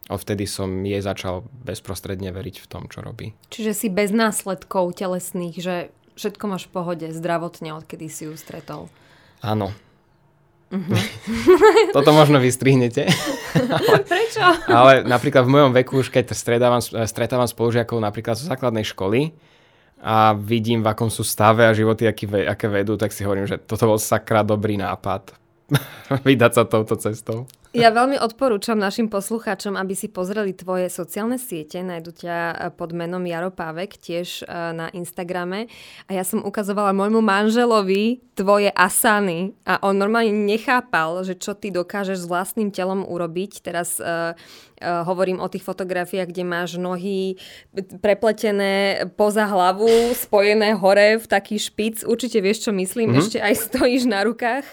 odvtedy 0.09 0.49
som 0.49 0.69
jej 0.85 1.01
začal 1.05 1.45
bezprostredne 1.65 2.33
veriť 2.33 2.57
v 2.65 2.67
tom, 2.67 2.89
čo 2.89 3.05
robí. 3.05 3.37
Čiže 3.53 3.73
si 3.77 3.89
bez 3.93 4.09
následkov 4.11 4.97
telesných, 4.97 5.57
že 5.61 5.75
všetko 6.17 6.45
máš 6.49 6.67
v 6.67 6.75
pohode 6.75 7.07
zdravotne, 7.13 7.77
odkedy 7.77 8.09
si 8.09 8.27
ju 8.27 8.35
stretol. 8.35 8.91
Áno. 9.45 9.71
Uh-huh. 10.69 11.01
Toto 11.97 12.11
možno 12.13 12.43
vystrihnete. 12.43 13.09
ale, 13.81 13.99
Prečo? 14.05 14.45
ale 14.69 14.93
napríklad 15.05 15.45
v 15.45 15.53
mojom 15.55 15.71
veku, 15.73 16.03
už 16.03 16.09
keď 16.13 16.33
stretávam, 16.33 16.83
stretávam 16.83 17.49
spolužiakov 17.49 17.99
napríklad 17.99 18.37
zo 18.37 18.47
základnej 18.47 18.85
školy 18.85 19.33
a 19.99 20.33
vidím, 20.39 20.83
v 20.87 20.91
akom 20.95 21.11
sú 21.11 21.27
stave 21.27 21.67
a 21.67 21.75
životy, 21.75 22.07
aký, 22.07 22.31
aké 22.47 22.71
vedú, 22.71 22.95
tak 22.95 23.11
si 23.11 23.27
hovorím, 23.27 23.51
že 23.51 23.59
toto 23.59 23.91
bol 23.91 23.99
sakra 23.99 24.47
dobrý 24.47 24.79
nápad. 24.79 25.35
Vydať 26.27 26.53
sa 26.55 26.63
touto 26.65 26.95
cestou. 26.97 27.51
Ja 27.79 27.95
veľmi 27.95 28.19
odporúčam 28.19 28.75
našim 28.75 29.07
poslucháčom, 29.07 29.79
aby 29.79 29.95
si 29.95 30.11
pozreli 30.11 30.51
tvoje 30.51 30.91
sociálne 30.91 31.39
siete. 31.39 31.79
Najdu 31.79 32.11
ťa 32.27 32.37
e, 32.37 32.55
pod 32.75 32.91
menom 32.91 33.23
Jaro 33.23 33.55
Pávek, 33.55 33.95
tiež 33.95 34.43
e, 34.43 34.75
na 34.75 34.91
Instagrame. 34.91 35.71
A 36.11 36.19
ja 36.19 36.27
som 36.27 36.43
ukazovala 36.43 36.91
môjmu 36.91 37.23
manželovi 37.23 38.19
tvoje 38.39 38.71
asany. 38.71 39.59
A 39.67 39.83
on 39.83 39.99
normálne 39.99 40.31
nechápal, 40.31 41.27
že 41.27 41.35
čo 41.35 41.59
ty 41.59 41.75
dokážeš 41.75 42.23
s 42.23 42.31
vlastným 42.31 42.71
telom 42.71 43.03
urobiť. 43.03 43.67
Teraz 43.67 43.99
uh, 43.99 44.39
uh, 44.79 45.03
hovorím 45.03 45.43
o 45.43 45.51
tých 45.51 45.67
fotografiách, 45.67 46.31
kde 46.31 46.47
máš 46.47 46.79
nohy 46.79 47.35
prepletené 47.99 49.03
poza 49.19 49.43
hlavu, 49.43 50.15
spojené 50.15 50.79
hore 50.79 51.19
v 51.19 51.27
taký 51.27 51.59
špic. 51.59 52.07
Určite 52.07 52.39
vieš, 52.39 52.71
čo 52.71 52.73
myslím. 52.79 53.11
Mm-hmm. 53.11 53.23
Ešte 53.27 53.39
aj 53.43 53.55
stojíš 53.59 54.07
na 54.07 54.23
rukách. 54.23 54.67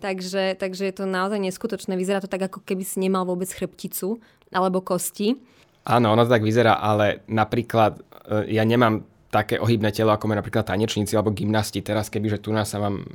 Takže, 0.00 0.56
takže 0.56 0.88
je 0.88 0.94
to 0.96 1.04
naozaj 1.04 1.36
neskutočné. 1.36 1.92
Vyzerá 2.00 2.24
to 2.24 2.30
tak 2.32 2.48
ako 2.50 2.66
keby 2.66 2.82
si 2.82 2.98
nemal 2.98 3.22
vôbec 3.22 3.46
chrbticu 3.46 4.18
alebo 4.50 4.82
kosti. 4.82 5.38
Áno, 5.86 6.12
ono 6.12 6.26
to 6.26 6.34
tak 6.34 6.42
vyzerá, 6.42 6.82
ale 6.82 7.22
napríklad 7.30 8.02
e, 8.26 8.58
ja 8.58 8.66
nemám 8.66 9.06
také 9.30 9.62
ohybné 9.62 9.94
telo, 9.94 10.10
ako 10.10 10.26
majú 10.26 10.42
napríklad 10.42 10.66
tanečníci 10.66 11.14
alebo 11.14 11.30
gymnasti. 11.30 11.80
Teraz, 11.80 12.10
kebyže 12.10 12.42
tu 12.42 12.50
nás 12.50 12.66
sa 12.66 12.82
mám 12.82 13.06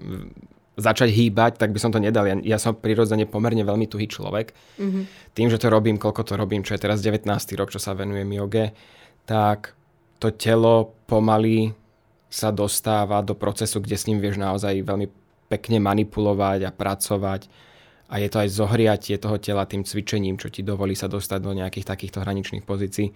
začať 0.75 1.12
hýbať, 1.12 1.60
tak 1.60 1.72
by 1.72 1.80
som 1.80 1.92
to 1.92 2.00
nedal. 2.00 2.27
Ja, 2.27 2.36
ja 2.39 2.58
som 2.60 2.75
prirodzene 2.75 3.27
pomerne 3.27 3.63
veľmi 3.63 3.88
tuhý 3.88 4.08
človek. 4.08 4.56
Mm-hmm. 4.80 5.04
Tým, 5.36 5.48
že 5.51 5.60
to 5.60 5.68
robím, 5.72 6.00
koľko 6.00 6.24
to 6.24 6.34
robím, 6.39 6.63
čo 6.63 6.75
je 6.75 6.84
teraz 6.84 7.04
19. 7.04 7.27
rok, 7.60 7.72
čo 7.72 7.80
sa 7.80 7.96
venujem 7.96 8.27
joge, 8.32 8.75
tak 9.27 9.75
to 10.20 10.32
telo 10.36 10.96
pomaly 11.08 11.75
sa 12.32 12.51
dostáva 12.51 13.24
do 13.24 13.36
procesu, 13.36 13.80
kde 13.80 13.96
s 13.96 14.08
ním 14.08 14.20
vieš 14.20 14.36
naozaj 14.36 14.84
veľmi 14.84 15.08
pekne 15.48 15.80
manipulovať 15.80 16.68
a 16.68 16.75
pracovať 16.75 17.48
a 18.05 18.21
je 18.21 18.29
to 18.29 18.38
aj 18.45 18.50
zohriatie 18.53 19.17
toho 19.17 19.41
tela 19.41 19.65
tým 19.65 19.81
cvičením, 19.81 20.38
čo 20.38 20.53
ti 20.53 20.62
dovolí 20.62 20.93
sa 20.93 21.09
dostať 21.09 21.39
do 21.41 21.51
nejakých 21.57 21.85
takýchto 21.89 22.21
hraničných 22.21 22.62
pozícií. 22.62 23.09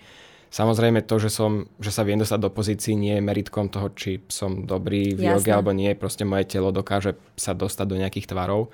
Samozrejme 0.49 1.05
to, 1.05 1.21
že, 1.21 1.29
som, 1.29 1.69
že 1.77 1.93
sa 1.93 2.01
viem 2.01 2.17
dostať 2.17 2.39
do 2.41 2.49
pozícií, 2.49 2.97
nie 2.97 3.21
je 3.21 3.21
meritkom 3.21 3.69
toho, 3.69 3.93
či 3.93 4.25
som 4.33 4.65
dobrý 4.65 5.13
v 5.13 5.29
joge 5.29 5.53
alebo 5.53 5.69
nie. 5.77 5.93
Proste 5.93 6.25
moje 6.25 6.49
telo 6.49 6.73
dokáže 6.73 7.13
sa 7.37 7.53
dostať 7.53 7.85
do 7.85 7.99
nejakých 8.01 8.33
tvarov. 8.33 8.73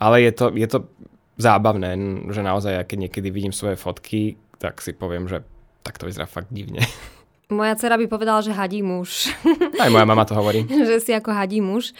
Ale 0.00 0.24
je 0.24 0.32
to, 0.32 0.56
je 0.56 0.64
to 0.64 0.88
zábavné, 1.36 2.00
že 2.32 2.40
naozaj, 2.40 2.88
keď 2.88 2.98
niekedy 3.08 3.28
vidím 3.28 3.52
svoje 3.52 3.76
fotky, 3.76 4.40
tak 4.56 4.80
si 4.80 4.96
poviem, 4.96 5.28
že 5.28 5.44
tak 5.84 6.00
to 6.00 6.08
vyzerá 6.08 6.24
fakt 6.24 6.48
divne. 6.48 6.80
Moja 7.52 7.76
dcera 7.76 8.00
by 8.00 8.06
povedala, 8.08 8.40
že 8.40 8.56
hadí 8.56 8.80
muž. 8.80 9.30
Aj 9.76 9.92
moja 9.92 10.08
mama 10.08 10.24
to 10.24 10.32
hovorí. 10.32 10.64
že 10.88 10.98
si 10.98 11.12
ako 11.12 11.30
hadí 11.30 11.60
muž. 11.60 11.92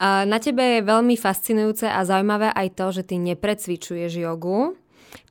Na 0.00 0.38
tebe 0.38 0.78
je 0.78 0.86
veľmi 0.86 1.18
fascinujúce 1.18 1.90
a 1.90 2.00
zaujímavé 2.06 2.54
aj 2.54 2.68
to, 2.78 2.86
že 2.94 3.02
ty 3.04 3.18
neprecvičuješ 3.18 4.22
jogu. 4.22 4.78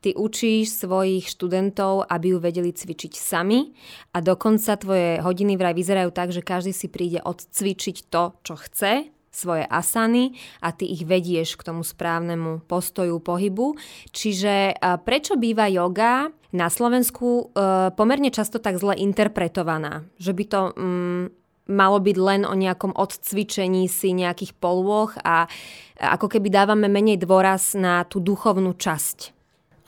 Ty 0.04 0.12
učíš 0.12 0.84
svojich 0.84 1.28
študentov, 1.32 2.04
aby 2.04 2.36
ju 2.36 2.38
vedeli 2.40 2.68
cvičiť 2.68 3.16
sami 3.16 3.72
a 4.12 4.20
dokonca 4.20 4.76
tvoje 4.76 5.24
hodiny 5.24 5.56
vraj 5.56 5.72
vyzerajú 5.72 6.12
tak, 6.12 6.36
že 6.36 6.44
každý 6.44 6.76
si 6.76 6.92
príde 6.92 7.24
odcvičiť 7.24 7.96
to, 8.12 8.36
čo 8.44 8.54
chce, 8.60 9.08
svoje 9.30 9.64
asany 9.64 10.34
a 10.60 10.74
ty 10.74 10.90
ich 10.90 11.06
vedieš 11.06 11.54
k 11.54 11.70
tomu 11.70 11.86
správnemu 11.86 12.66
postoju, 12.66 13.22
pohybu. 13.22 13.78
Čiže 14.10 14.76
prečo 15.06 15.38
býva 15.38 15.70
yoga 15.70 16.28
na 16.50 16.66
Slovensku 16.66 17.52
e, 17.54 17.94
pomerne 17.94 18.30
často 18.34 18.58
tak 18.58 18.78
zle 18.78 18.98
interpretovaná? 18.98 20.06
Že 20.18 20.32
by 20.34 20.44
to 20.50 20.60
mm, 20.74 21.24
malo 21.70 21.98
byť 22.02 22.16
len 22.18 22.42
o 22.42 22.54
nejakom 22.58 22.92
odcvičení 22.94 23.86
si 23.86 24.10
nejakých 24.10 24.58
polôch 24.58 25.14
a 25.22 25.46
ako 26.00 26.26
keby 26.26 26.50
dávame 26.50 26.90
menej 26.90 27.22
dôraz 27.22 27.78
na 27.78 28.02
tú 28.02 28.18
duchovnú 28.18 28.74
časť 28.74 29.40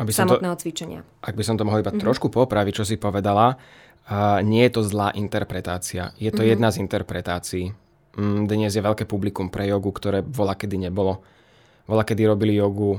aby 0.03 0.11
samotného 0.11 0.57
to, 0.59 0.61
cvičenia. 0.67 1.01
Ak 1.23 1.39
by 1.39 1.45
som 1.47 1.55
to 1.55 1.63
mohol 1.63 1.79
iba 1.79 1.95
mm-hmm. 1.95 2.03
trošku 2.03 2.27
popraviť, 2.33 2.83
čo 2.83 2.85
si 2.87 2.99
povedala, 2.99 3.55
uh, 3.55 4.43
nie 4.43 4.67
je 4.67 4.73
to 4.75 4.83
zlá 4.83 5.15
interpretácia. 5.15 6.11
Je 6.19 6.35
to 6.35 6.43
mm-hmm. 6.43 6.53
jedna 6.59 6.69
z 6.75 6.77
interpretácií. 6.83 7.65
Mm, 8.19 8.51
dnes 8.51 8.75
je 8.75 8.83
veľké 8.83 9.07
publikum 9.07 9.47
pre 9.47 9.71
jogu, 9.71 9.95
ktoré 9.95 10.27
vola 10.27 10.59
kedy 10.59 10.91
nebolo. 10.91 11.23
Vola 11.87 12.03
kedy 12.03 12.27
robili 12.27 12.59
jogu 12.59 12.99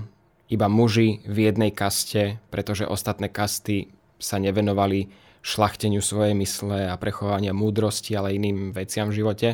iba 0.54 0.70
muži 0.70 1.26
v 1.26 1.50
jednej 1.50 1.74
kaste, 1.74 2.38
pretože 2.54 2.86
ostatné 2.86 3.34
kasty 3.34 3.90
sa 4.22 4.38
nevenovali 4.38 5.10
šlachteniu 5.44 6.00
svojej 6.00 6.38
mysle 6.38 6.88
a 6.88 6.96
prechovania 6.96 7.52
múdrosti, 7.52 8.14
ale 8.14 8.38
iným 8.38 8.72
veciam 8.72 9.10
v 9.10 9.18
živote. 9.20 9.50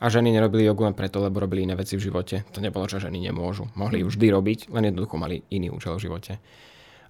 A 0.00 0.08
ženy 0.08 0.32
nerobili 0.32 0.64
jogu 0.64 0.88
len 0.88 0.96
preto, 0.96 1.20
lebo 1.20 1.44
robili 1.44 1.68
iné 1.68 1.76
veci 1.76 2.00
v 2.00 2.08
živote. 2.08 2.48
To 2.56 2.64
nebolo, 2.64 2.88
že 2.88 3.04
ženy 3.04 3.20
nemôžu. 3.20 3.68
Mohli 3.76 4.00
ju 4.00 4.08
vždy 4.08 4.26
robiť, 4.32 4.60
len 4.72 4.88
jednoducho 4.88 5.20
mali 5.20 5.44
iný 5.52 5.68
účel 5.68 6.00
v 6.00 6.08
živote. 6.08 6.32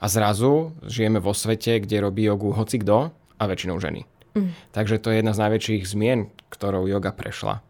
A 0.02 0.06
zrazu 0.10 0.74
žijeme 0.82 1.22
vo 1.22 1.30
svete, 1.30 1.78
kde 1.78 2.02
robí 2.02 2.26
jogu 2.26 2.50
hoci 2.50 2.82
kto 2.82 3.14
a 3.14 3.42
väčšinou 3.46 3.78
ženy. 3.78 4.02
Mm. 4.34 4.50
Takže 4.74 4.98
to 4.98 5.14
je 5.14 5.22
jedna 5.22 5.32
z 5.32 5.42
najväčších 5.46 5.82
zmien, 5.86 6.34
ktorou 6.50 6.90
yoga 6.90 7.14
prešla. 7.14 7.62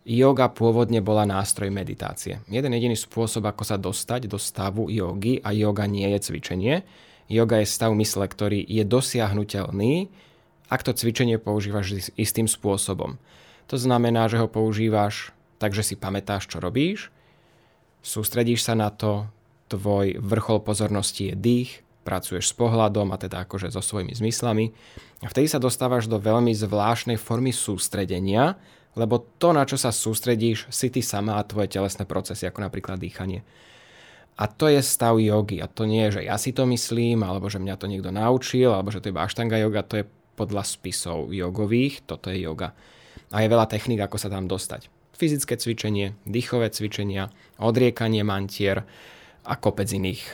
Yoga 0.00 0.48
pôvodne 0.48 1.04
bola 1.04 1.28
nástroj 1.28 1.68
meditácie. 1.68 2.40
Jeden 2.48 2.72
jediný 2.72 2.96
spôsob, 2.96 3.44
ako 3.44 3.62
sa 3.68 3.76
dostať 3.76 4.32
do 4.32 4.40
stavu 4.40 4.88
jogy, 4.88 5.44
a 5.44 5.52
yoga 5.52 5.84
nie 5.84 6.08
je 6.16 6.18
cvičenie, 6.24 6.74
yoga 7.28 7.60
je 7.60 7.68
stav 7.68 7.92
mysle, 7.92 8.24
ktorý 8.24 8.64
je 8.64 8.80
dosiahnutelný, 8.88 10.08
ak 10.72 10.80
to 10.86 10.96
cvičenie 10.96 11.36
používaš 11.36 12.14
istým 12.16 12.48
spôsobom. 12.48 13.20
To 13.68 13.76
znamená, 13.76 14.26
že 14.30 14.40
ho 14.40 14.48
používaš 14.48 15.36
tak, 15.60 15.76
že 15.76 15.84
si 15.84 15.94
pamätáš, 16.00 16.48
čo 16.48 16.64
robíš, 16.64 17.12
sústredíš 18.00 18.64
sa 18.64 18.72
na 18.72 18.88
to, 18.88 19.28
tvoj 19.70 20.18
vrchol 20.18 20.64
pozornosti 20.64 21.30
je 21.30 21.34
dých, 21.36 21.70
pracuješ 22.02 22.50
s 22.50 22.56
pohľadom 22.56 23.12
a 23.12 23.20
teda 23.20 23.44
akože 23.46 23.70
so 23.70 23.84
svojimi 23.84 24.16
zmyslami. 24.16 24.72
A 25.20 25.28
vtedy 25.28 25.46
sa 25.46 25.62
dostávaš 25.62 26.08
do 26.08 26.16
veľmi 26.16 26.50
zvláštnej 26.56 27.20
formy 27.20 27.52
sústredenia, 27.52 28.56
lebo 28.98 29.22
to, 29.38 29.54
na 29.54 29.62
čo 29.62 29.78
sa 29.78 29.94
sústredíš, 29.94 30.66
si 30.70 30.90
ty 30.90 30.98
sama 31.04 31.38
a 31.38 31.46
tvoje 31.46 31.70
telesné 31.70 32.02
procesy, 32.06 32.46
ako 32.46 32.66
napríklad 32.66 32.98
dýchanie. 32.98 33.46
A 34.40 34.48
to 34.48 34.72
je 34.72 34.80
stav 34.80 35.20
jogy. 35.20 35.60
A 35.60 35.68
to 35.68 35.84
nie 35.84 36.08
je, 36.08 36.20
že 36.20 36.26
ja 36.26 36.40
si 36.40 36.56
to 36.56 36.64
myslím, 36.64 37.20
alebo 37.20 37.52
že 37.52 37.60
mňa 37.60 37.76
to 37.76 37.86
niekto 37.86 38.08
naučil, 38.08 38.72
alebo 38.72 38.88
že 38.88 39.04
to 39.04 39.12
je 39.12 39.18
ashtanga 39.20 39.60
yoga, 39.60 39.84
to 39.84 40.00
je 40.00 40.04
podľa 40.34 40.64
spisov 40.64 41.28
jogových, 41.30 42.00
toto 42.08 42.32
je 42.32 42.40
yoga. 42.40 42.72
A 43.30 43.44
je 43.44 43.52
veľa 43.52 43.68
techník, 43.68 44.00
ako 44.00 44.16
sa 44.16 44.32
tam 44.32 44.48
dostať. 44.48 44.88
Fyzické 45.12 45.60
cvičenie, 45.60 46.16
dýchové 46.24 46.72
cvičenia, 46.72 47.28
odriekanie 47.60 48.24
mantier 48.24 48.88
a 49.44 49.52
kopec 49.60 49.92
iných 49.92 50.24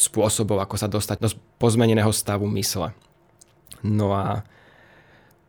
spôsobov, 0.00 0.64
ako 0.64 0.76
sa 0.80 0.88
dostať 0.88 1.16
do 1.20 1.28
pozmeneného 1.60 2.08
stavu 2.08 2.48
mysle. 2.56 2.96
No 3.84 4.16
a 4.16 4.48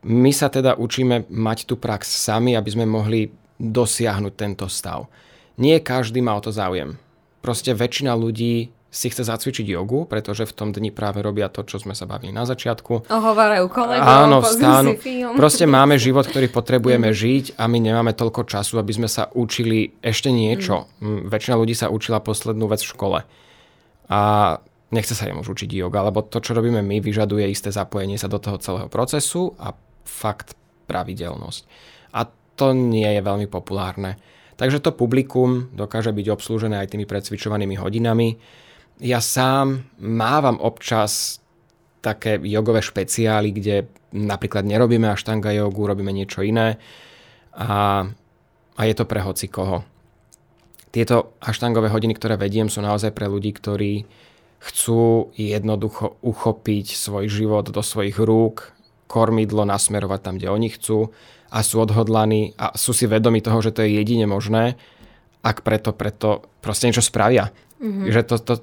my 0.03 0.31
sa 0.31 0.47
teda 0.47 0.79
učíme 0.79 1.27
mať 1.27 1.67
tú 1.67 1.75
prax 1.75 2.07
sami, 2.07 2.55
aby 2.55 2.69
sme 2.71 2.85
mohli 2.87 3.27
dosiahnuť 3.59 4.33
tento 4.39 4.65
stav. 4.71 5.11
Nie 5.59 5.83
každý 5.83 6.23
má 6.23 6.39
o 6.39 6.43
to 6.43 6.55
záujem. 6.55 6.95
proste 7.39 7.71
väčšina 7.71 8.15
ľudí 8.15 8.71
si 8.89 9.07
chce 9.07 9.21
zacvičiť 9.21 9.69
jogu, 9.69 10.09
pretože 10.09 10.49
v 10.49 10.53
tom 10.53 10.69
dni 10.73 10.89
práve 10.89 11.21
robia 11.21 11.45
to, 11.45 11.61
čo 11.61 11.77
sme 11.77 11.93
sa 11.93 12.09
bavili 12.09 12.33
na 12.33 12.43
začiatku. 12.49 13.05
Ohovárajú 13.05 13.69
kolegov, 13.69 14.01
Áno, 14.01 14.41
vstánu. 14.41 14.97
Proste 15.37 15.69
máme 15.77 16.01
život, 16.01 16.25
ktorý 16.25 16.49
potrebujeme 16.49 17.13
mm. 17.13 17.15
žiť 17.15 17.45
a 17.61 17.69
my 17.69 17.77
nemáme 17.77 18.17
toľko 18.17 18.49
času, 18.49 18.81
aby 18.81 18.91
sme 18.97 19.05
sa 19.05 19.29
učili 19.29 19.93
ešte 20.01 20.33
niečo. 20.33 20.89
Mm. 21.05 21.29
Väčšina 21.29 21.55
ľudí 21.55 21.77
sa 21.77 21.93
učila 21.93 22.17
poslednú 22.17 22.65
vec 22.65 22.81
v 22.81 22.89
škole. 22.89 23.19
A 24.09 24.21
nechce 24.89 25.13
sa 25.13 25.29
im 25.29 25.37
už 25.37 25.53
učiť 25.53 25.69
yoga, 25.69 26.01
lebo 26.09 26.25
to, 26.25 26.41
čo 26.41 26.57
robíme 26.57 26.81
my, 26.81 26.97
vyžaduje 26.97 27.45
isté 27.45 27.69
zapojenie 27.69 28.17
sa 28.17 28.25
do 28.25 28.41
toho 28.41 28.57
celého 28.57 28.89
procesu 28.89 29.53
a 29.61 29.69
fakt 30.05 30.55
pravidelnosť. 30.85 31.63
A 32.15 32.27
to 32.59 32.75
nie 32.75 33.07
je 33.07 33.21
veľmi 33.23 33.47
populárne. 33.47 34.19
Takže 34.59 34.83
to 34.83 34.91
publikum 34.91 35.71
dokáže 35.71 36.11
byť 36.11 36.27
obslúžené 36.35 36.83
aj 36.83 36.91
tými 36.91 37.07
precvičovanými 37.07 37.79
hodinami 37.79 38.35
ja 38.99 39.23
sám 39.23 39.95
mávam 40.03 40.59
občas 40.59 41.39
také 42.03 42.39
jogové 42.43 42.83
špeciály, 42.83 43.55
kde 43.55 43.87
napríklad 44.11 44.67
nerobíme 44.67 45.07
aštanga 45.07 45.55
jogu, 45.55 45.87
robíme 45.87 46.11
niečo 46.11 46.43
iné 46.43 46.79
a, 47.55 48.03
a 48.75 48.81
je 48.83 48.93
to 48.95 49.07
pre 49.07 49.23
hoci 49.23 49.47
koho. 49.47 49.83
Tieto 50.91 51.37
aštangové 51.39 51.87
hodiny, 51.91 52.17
ktoré 52.17 52.35
vediem, 52.35 52.67
sú 52.67 52.83
naozaj 52.83 53.15
pre 53.15 53.29
ľudí, 53.31 53.55
ktorí 53.55 54.03
chcú 54.59 55.31
jednoducho 55.37 56.19
uchopiť 56.19 56.97
svoj 56.97 57.31
život 57.31 57.71
do 57.71 57.79
svojich 57.79 58.19
rúk, 58.19 58.75
kormidlo 59.09 59.65
nasmerovať 59.65 60.19
tam, 60.21 60.37
kde 60.37 60.53
oni 60.53 60.69
chcú 60.69 61.09
a 61.49 61.65
sú 61.65 61.81
odhodlaní 61.81 62.53
a 62.61 62.77
sú 62.77 62.93
si 62.93 63.09
vedomi 63.09 63.41
toho, 63.41 63.57
že 63.65 63.73
to 63.73 63.81
je 63.81 63.97
jedine 63.97 64.29
možné, 64.29 64.77
ak 65.41 65.65
preto, 65.65 65.97
preto 65.97 66.45
proste 66.61 66.85
niečo 66.85 67.01
spravia. 67.01 67.49
Mm-hmm. 67.81 68.05
Že 68.13 68.21
to, 68.29 68.35
to, 68.45 68.53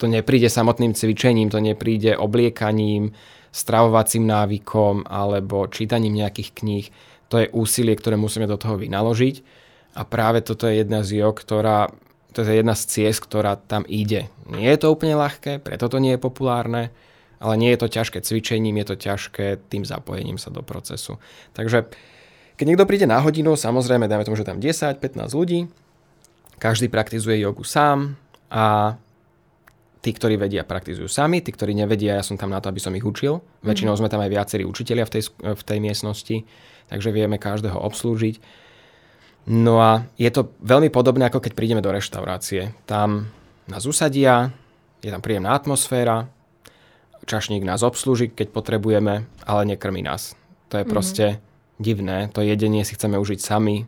to 0.00 0.04
nepríde 0.08 0.48
samotným 0.48 0.96
cvičením, 0.96 1.52
to 1.52 1.60
nepríde 1.60 2.16
obliekaním, 2.16 3.12
stravovacím 3.52 4.24
návykom 4.24 5.04
alebo 5.04 5.68
čítaním 5.68 6.24
nejakých 6.24 6.50
kníh. 6.56 6.86
To 7.28 7.36
je 7.36 7.52
úsilie, 7.52 7.92
ktoré 7.92 8.16
musíme 8.16 8.48
do 8.48 8.56
toho 8.56 8.80
vynaložiť. 8.80 9.60
A 9.92 10.08
práve 10.08 10.40
toto 10.40 10.64
je 10.64 10.80
jedna 10.80 11.04
z 11.04 11.20
jog, 11.20 11.36
ktorá, 11.36 11.92
to 12.32 12.40
je 12.40 12.64
jedna 12.64 12.72
z 12.72 12.82
ciest, 12.88 13.20
ktorá 13.28 13.60
tam 13.60 13.84
ide. 13.84 14.32
Nie 14.48 14.72
je 14.72 14.88
to 14.88 14.92
úplne 14.92 15.20
ľahké, 15.20 15.60
preto 15.60 15.92
to 15.92 16.00
nie 16.00 16.16
je 16.16 16.24
populárne, 16.24 16.88
ale 17.42 17.58
nie 17.58 17.74
je 17.74 17.82
to 17.82 17.90
ťažké 17.90 18.22
cvičením, 18.22 18.78
je 18.78 18.94
to 18.94 18.96
ťažké 18.96 19.66
tým 19.66 19.82
zapojením 19.82 20.38
sa 20.38 20.54
do 20.54 20.62
procesu. 20.62 21.18
Takže 21.58 21.90
keď 22.54 22.64
niekto 22.70 22.86
príde 22.86 23.10
na 23.10 23.18
hodinu, 23.18 23.58
samozrejme, 23.58 24.06
dajme 24.06 24.22
tomu, 24.22 24.38
že 24.38 24.46
tam 24.46 24.62
10-15 24.62 25.02
ľudí, 25.34 25.66
každý 26.62 26.86
praktizuje 26.86 27.42
jogu 27.42 27.66
sám 27.66 28.14
a 28.46 28.94
tí, 29.98 30.14
ktorí 30.14 30.38
vedia, 30.38 30.62
praktizujú 30.62 31.10
sami, 31.10 31.42
tí, 31.42 31.50
ktorí 31.50 31.74
nevedia, 31.74 32.18
ja 32.18 32.24
som 32.26 32.38
tam 32.38 32.54
na 32.54 32.62
to, 32.62 32.70
aby 32.70 32.78
som 32.78 32.94
ich 32.94 33.02
učil. 33.02 33.42
Mm-hmm. 33.42 33.66
Väčšinou 33.66 33.98
sme 33.98 34.06
tam 34.06 34.22
aj 34.22 34.30
viacerí 34.30 34.62
učitelia 34.62 35.02
v 35.02 35.18
tej, 35.18 35.22
v 35.42 35.62
tej 35.66 35.78
miestnosti, 35.82 36.46
takže 36.86 37.10
vieme 37.10 37.42
každého 37.42 37.74
obslúžiť. 37.74 38.38
No 39.50 39.82
a 39.82 40.06
je 40.14 40.30
to 40.30 40.54
veľmi 40.62 40.94
podobné, 40.94 41.26
ako 41.26 41.42
keď 41.42 41.52
prídeme 41.58 41.82
do 41.82 41.90
reštaurácie. 41.90 42.78
Tam 42.86 43.26
nás 43.66 43.82
usadia, 43.82 44.54
je 45.02 45.10
tam 45.10 45.18
príjemná 45.18 45.50
atmosféra, 45.54 46.30
čašník 47.26 47.62
nás 47.62 47.82
obslúži, 47.86 48.30
keď 48.30 48.50
potrebujeme, 48.50 49.26
ale 49.46 49.62
nekrmi 49.68 50.02
nás. 50.02 50.34
To 50.70 50.80
je 50.80 50.84
mm-hmm. 50.84 50.92
proste 50.92 51.26
divné. 51.78 52.30
To 52.34 52.42
jedenie 52.42 52.82
si 52.86 52.94
chceme 52.94 53.18
užiť 53.18 53.40
sami, 53.42 53.86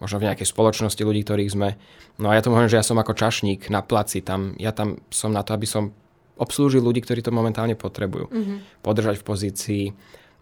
možno 0.00 0.20
v 0.20 0.26
nejakej 0.30 0.48
spoločnosti 0.48 1.02
ľudí, 1.02 1.24
ktorých 1.24 1.54
sme. 1.54 1.76
No 2.20 2.30
a 2.30 2.36
ja 2.36 2.42
to 2.44 2.52
hovorím, 2.52 2.70
že 2.70 2.80
ja 2.80 2.86
som 2.86 3.00
ako 3.00 3.16
čašník 3.16 3.72
na 3.72 3.80
placi, 3.82 4.22
tam, 4.22 4.54
ja 4.60 4.70
tam 4.70 5.00
som 5.10 5.32
na 5.32 5.42
to, 5.42 5.56
aby 5.56 5.66
som 5.66 5.90
obslúžil 6.34 6.82
ľudí, 6.82 7.02
ktorí 7.02 7.22
to 7.22 7.34
momentálne 7.34 7.78
potrebujú. 7.78 8.26
Mm-hmm. 8.30 8.58
Podržať 8.82 9.22
v 9.22 9.26
pozícii, 9.26 9.84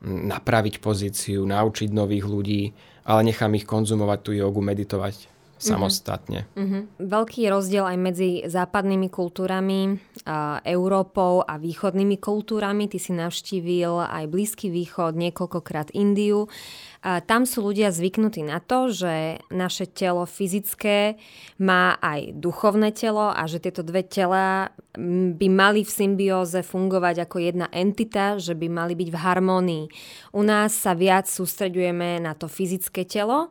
napraviť 0.03 0.81
pozíciu, 0.83 1.45
naučiť 1.47 1.89
nových 1.95 2.27
ľudí, 2.27 2.63
ale 3.07 3.21
nechám 3.29 3.55
ich 3.55 3.69
konzumovať 3.69 4.19
tú 4.23 4.31
jogu, 4.35 4.63
meditovať 4.63 5.32
samostatne. 5.63 6.51
Mm-hmm. 6.59 6.83
Veľký 6.99 7.47
rozdiel 7.47 7.87
aj 7.87 7.99
medzi 8.03 8.31
západnými 8.51 9.07
kultúrami, 9.07 10.03
a 10.27 10.59
Európou 10.67 11.47
a 11.47 11.59
východnými 11.59 12.19
kultúrami. 12.19 12.91
Ty 12.91 12.99
si 12.99 13.13
navštívil 13.15 14.03
aj 14.07 14.27
Blízky 14.27 14.71
východ, 14.71 15.15
niekoľkokrát 15.15 15.95
Indiu. 15.95 16.51
Tam 17.03 17.43
sú 17.43 17.67
ľudia 17.67 17.91
zvyknutí 17.91 18.47
na 18.47 18.63
to, 18.63 18.87
že 18.95 19.43
naše 19.51 19.91
telo 19.91 20.23
fyzické 20.23 21.19
má 21.59 21.99
aj 21.99 22.39
duchovné 22.39 22.95
telo 22.95 23.27
a 23.35 23.43
že 23.51 23.59
tieto 23.59 23.83
dve 23.83 24.07
tela 24.07 24.71
by 25.35 25.49
mali 25.51 25.83
v 25.83 25.91
symbióze 25.91 26.63
fungovať 26.63 27.27
ako 27.27 27.37
jedna 27.43 27.67
entita, 27.75 28.39
že 28.39 28.55
by 28.55 28.71
mali 28.71 28.95
byť 28.95 29.09
v 29.11 29.19
harmonii. 29.19 29.85
U 30.39 30.47
nás 30.47 30.79
sa 30.79 30.95
viac 30.95 31.27
sústreďujeme 31.27 32.23
na 32.23 32.39
to 32.39 32.47
fyzické 32.47 33.03
telo 33.03 33.51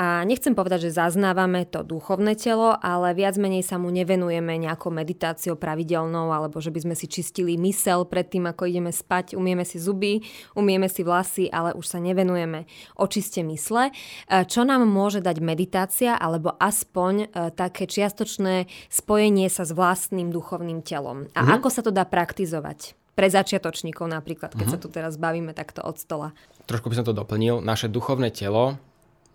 a 0.00 0.24
nechcem 0.24 0.56
povedať, 0.56 0.88
že 0.88 0.96
zaznávame 0.96 1.68
to 1.68 1.84
duchovné 1.84 2.32
telo, 2.32 2.72
ale 2.80 3.12
viac 3.12 3.36
menej 3.36 3.60
sa 3.60 3.76
mu 3.76 3.92
nevenujeme 3.92 4.56
nejakou 4.56 4.88
meditáciou 4.88 5.60
pravidelnou, 5.60 6.32
alebo 6.32 6.56
že 6.56 6.72
by 6.72 6.88
sme 6.88 6.94
si 6.96 7.04
čistili 7.04 7.60
mysel 7.60 8.08
pred 8.08 8.24
tým, 8.24 8.48
ako 8.48 8.64
ideme 8.64 8.96
spať, 8.96 9.36
umieme 9.36 9.68
si 9.68 9.76
zuby, 9.76 10.24
umieme 10.56 10.88
si 10.88 11.04
vlasy, 11.04 11.52
ale 11.52 11.76
už 11.76 11.84
sa 11.84 12.00
nevenujeme 12.00 12.64
očiste 12.96 13.44
mysle. 13.44 13.92
E, 14.24 14.48
čo 14.48 14.64
nám 14.64 14.88
môže 14.88 15.20
dať 15.20 15.36
meditácia, 15.44 16.16
alebo 16.16 16.56
aspoň 16.56 17.14
e, 17.20 17.26
také 17.52 17.84
čiastočné 17.84 18.72
spojenie 18.88 19.52
sa 19.52 19.68
s 19.68 19.76
vlastným 19.76 20.32
duchovným 20.32 20.80
telom. 20.80 21.28
A 21.36 21.44
mhm. 21.44 21.60
ako 21.60 21.68
sa 21.68 21.84
to 21.84 21.92
dá 21.92 22.08
praktizovať? 22.08 22.96
pre 23.10 23.28
začiatočníkov 23.28 24.08
napríklad, 24.08 24.56
keď 24.56 24.64
uh-huh. 24.64 24.80
sa 24.80 24.80
tu 24.80 24.88
teraz 24.88 25.20
bavíme 25.20 25.52
takto 25.52 25.84
od 25.84 26.00
stola. 26.00 26.32
Trošku 26.64 26.88
by 26.88 26.96
som 26.96 27.04
to 27.04 27.12
doplnil. 27.12 27.60
Naše 27.60 27.92
duchovné 27.92 28.32
telo 28.32 28.80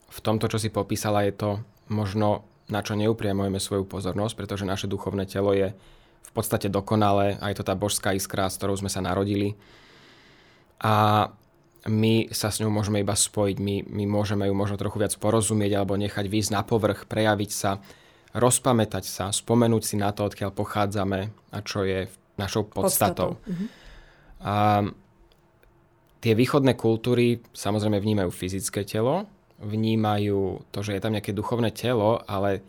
v 0.10 0.20
tomto, 0.22 0.48
čo 0.48 0.58
si 0.62 0.70
popísala, 0.70 1.26
je 1.26 1.34
to 1.36 1.50
možno 1.90 2.46
na 2.66 2.82
čo 2.82 2.98
neupriamujeme 2.98 3.62
svoju 3.62 3.86
pozornosť, 3.86 4.34
pretože 4.34 4.66
naše 4.66 4.90
duchovné 4.90 5.30
telo 5.30 5.54
je 5.54 5.74
v 6.26 6.32
podstate 6.34 6.68
dokonalé 6.68 7.38
a 7.38 7.54
je 7.54 7.62
to 7.62 7.68
tá 7.68 7.78
božská 7.78 8.18
iskra, 8.18 8.50
s 8.50 8.58
ktorou 8.58 8.74
sme 8.74 8.90
sa 8.90 9.06
narodili. 9.06 9.54
A 10.82 11.30
my 11.86 12.34
sa 12.34 12.50
s 12.50 12.58
ňou 12.58 12.74
môžeme 12.74 13.06
iba 13.06 13.14
spojiť, 13.14 13.58
my, 13.62 13.86
my 13.86 14.04
môžeme 14.10 14.50
ju 14.50 14.56
možno 14.58 14.82
trochu 14.82 14.98
viac 14.98 15.14
porozumieť 15.14 15.78
alebo 15.78 15.94
nechať 15.94 16.26
výjsť 16.26 16.52
na 16.58 16.66
povrch, 16.66 17.06
prejaviť 17.06 17.52
sa, 17.54 17.78
rozpamätať 18.34 19.06
sa, 19.06 19.30
spomenúť 19.30 19.84
si 19.86 19.96
na 20.02 20.10
to, 20.10 20.26
odkiaľ 20.26 20.50
pochádzame 20.50 21.30
a 21.54 21.58
čo 21.62 21.86
je 21.86 22.10
našou 22.42 22.66
podstatou. 22.66 23.38
podstatou. 23.38 23.54
Mhm. 23.54 23.66
A 24.46 24.56
tie 26.20 26.34
východné 26.34 26.74
kultúry 26.74 27.46
samozrejme 27.54 28.02
vnímajú 28.02 28.34
fyzické 28.34 28.82
telo, 28.82 29.30
vnímajú 29.60 30.68
to, 30.72 30.80
že 30.84 30.98
je 30.98 31.04
tam 31.04 31.16
nejaké 31.16 31.32
duchovné 31.32 31.72
telo, 31.72 32.20
ale 32.28 32.64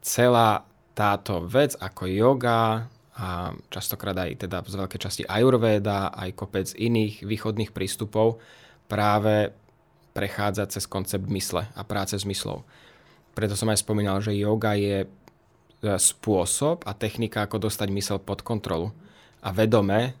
celá 0.00 0.64
táto 0.94 1.44
vec 1.44 1.74
ako 1.76 2.06
yoga 2.06 2.88
a 3.14 3.54
častokrát 3.70 4.14
aj 4.18 4.46
teda 4.46 4.62
z 4.66 4.74
veľkej 4.74 5.00
časti 5.00 5.22
ajurvéda, 5.26 6.14
aj 6.14 6.34
kopec 6.34 6.66
iných 6.74 7.22
východných 7.22 7.70
prístupov 7.70 8.42
práve 8.90 9.54
prechádza 10.14 10.70
cez 10.70 10.86
koncept 10.86 11.26
mysle 11.30 11.66
a 11.74 11.82
práce 11.82 12.14
s 12.14 12.26
myslou. 12.26 12.62
Preto 13.34 13.58
som 13.58 13.70
aj 13.70 13.82
spomínal, 13.82 14.22
že 14.22 14.34
yoga 14.34 14.78
je 14.78 15.02
e, 15.02 15.08
spôsob 15.82 16.86
a 16.86 16.94
technika, 16.94 17.46
ako 17.46 17.66
dostať 17.66 17.88
mysel 17.90 18.18
pod 18.22 18.46
kontrolu 18.46 18.94
a 19.42 19.50
vedome 19.50 20.14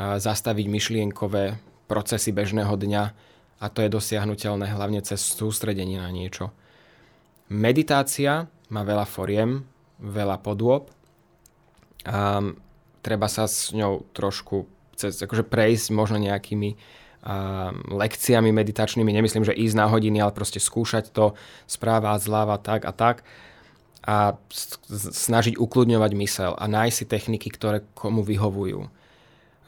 zastaviť 0.00 0.66
myšlienkové 0.70 1.58
procesy 1.90 2.30
bežného 2.30 2.72
dňa, 2.72 3.02
a 3.60 3.66
to 3.68 3.84
je 3.84 3.92
dosiahnutelné 3.92 4.72
hlavne 4.72 5.04
cez 5.04 5.20
sústredenie 5.20 6.00
na 6.00 6.08
niečo. 6.08 6.50
Meditácia 7.52 8.48
má 8.72 8.82
veľa 8.82 9.04
foriem, 9.04 9.68
veľa 10.00 10.40
podôb 10.40 10.88
a 12.08 12.40
treba 13.04 13.28
sa 13.28 13.44
s 13.44 13.76
ňou 13.76 14.08
trošku 14.16 14.64
cez, 14.96 15.20
akože 15.20 15.44
prejsť 15.44 15.92
možno 15.92 16.16
nejakými 16.16 16.72
a, 17.20 17.72
lekciami 17.76 18.48
meditačnými. 18.48 19.12
Nemyslím, 19.12 19.44
že 19.44 19.52
ísť 19.52 19.76
na 19.76 19.86
hodiny, 19.92 20.24
ale 20.24 20.32
proste 20.32 20.56
skúšať 20.56 21.12
to 21.12 21.36
správa, 21.68 22.16
zľava, 22.16 22.56
tak 22.56 22.88
a 22.88 22.92
tak 22.96 23.28
a 24.00 24.32
snažiť 24.88 25.60
ukludňovať 25.60 26.12
mysel 26.16 26.52
a 26.56 26.64
nájsť 26.64 26.96
si 26.96 27.04
techniky, 27.04 27.48
ktoré 27.52 27.84
komu 27.92 28.24
vyhovujú. 28.24 28.88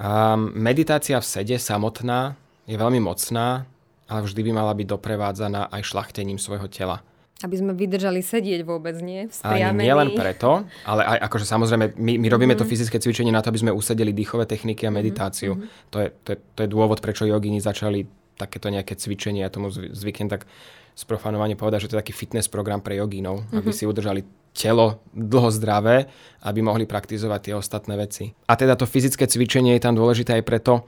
A 0.01 0.35
meditácia 0.41 1.21
v 1.21 1.29
sede 1.29 1.61
samotná 1.61 2.41
je 2.65 2.81
veľmi 2.81 2.99
mocná, 3.05 3.69
ale 4.13 4.29
vždy 4.29 4.41
by 4.45 4.53
mala 4.53 4.77
byť 4.77 4.87
doprevádzaná 4.93 5.73
aj 5.73 5.89
šlachtením 5.89 6.37
svojho 6.37 6.69
tela. 6.69 7.01
Aby 7.41 7.59
sme 7.59 7.73
vydržali 7.73 8.21
sedieť 8.21 8.61
vôbec, 8.63 8.95
nie? 9.01 9.27
Ani 9.43 9.65
nie 9.83 9.91
len 9.91 10.13
preto, 10.13 10.69
ale 10.91 11.03
aj 11.09 11.33
akože 11.33 11.49
samozrejme, 11.49 11.97
my, 11.97 12.13
my 12.21 12.27
robíme 12.29 12.53
mm-hmm. 12.55 12.69
to 12.69 12.71
fyzické 12.71 13.01
cvičenie 13.01 13.33
na 13.33 13.41
to, 13.41 13.49
aby 13.49 13.65
sme 13.65 13.73
usedeli 13.73 14.13
dýchové 14.13 14.45
techniky 14.45 14.85
a 14.85 14.93
mhm, 14.93 14.97
meditáciu. 15.01 15.57
Mm-hmm. 15.57 15.91
To, 15.91 15.97
je, 16.05 16.09
to, 16.23 16.29
je, 16.37 16.39
to 16.55 16.61
je 16.63 16.69
dôvod, 16.69 17.01
prečo 17.01 17.25
jogini 17.25 17.59
začali 17.59 18.05
takéto 18.37 18.69
nejaké 18.69 18.95
cvičenie. 18.95 19.43
Ja 19.43 19.51
tomu 19.51 19.73
zvyknem 19.73 20.29
tak 20.29 20.45
sprofanovane 20.93 21.57
povedať, 21.57 21.89
že 21.89 21.89
to 21.89 21.95
je 21.97 22.03
taký 22.05 22.13
fitness 22.13 22.53
program 22.53 22.85
pre 22.85 23.01
jogínov, 23.01 23.49
mm-hmm. 23.49 23.59
aby 23.59 23.71
mhm. 23.73 23.77
si 23.81 23.89
udržali 23.89 24.21
telo 24.53 25.01
dlho 25.17 25.49
zdravé, 25.49 26.13
aby 26.45 26.61
mohli 26.61 26.85
praktizovať 26.85 27.41
tie 27.41 27.55
ostatné 27.57 27.97
veci. 27.97 28.37
A 28.47 28.53
teda 28.53 28.77
to 28.77 28.85
fyzické 28.85 29.25
cvičenie 29.25 29.81
je 29.81 29.83
tam 29.83 29.97
dôležité 29.97 30.37
aj 30.37 30.45
preto, 30.45 30.85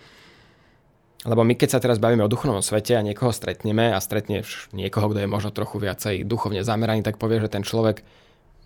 lebo 1.24 1.40
my 1.40 1.56
keď 1.56 1.68
sa 1.76 1.80
teraz 1.80 1.96
bavíme 1.96 2.20
o 2.20 2.28
duchovnom 2.28 2.60
svete 2.60 3.00
a 3.00 3.02
niekoho 3.04 3.32
stretneme 3.32 3.96
a 3.96 3.98
stretne 4.04 4.44
niekoho, 4.76 5.08
kto 5.08 5.24
je 5.24 5.28
možno 5.28 5.50
trochu 5.56 5.80
viacej 5.80 6.28
duchovne 6.28 6.60
zameraný, 6.60 7.00
tak 7.00 7.16
povie, 7.16 7.40
že 7.40 7.48
ten 7.48 7.64
človek 7.64 8.04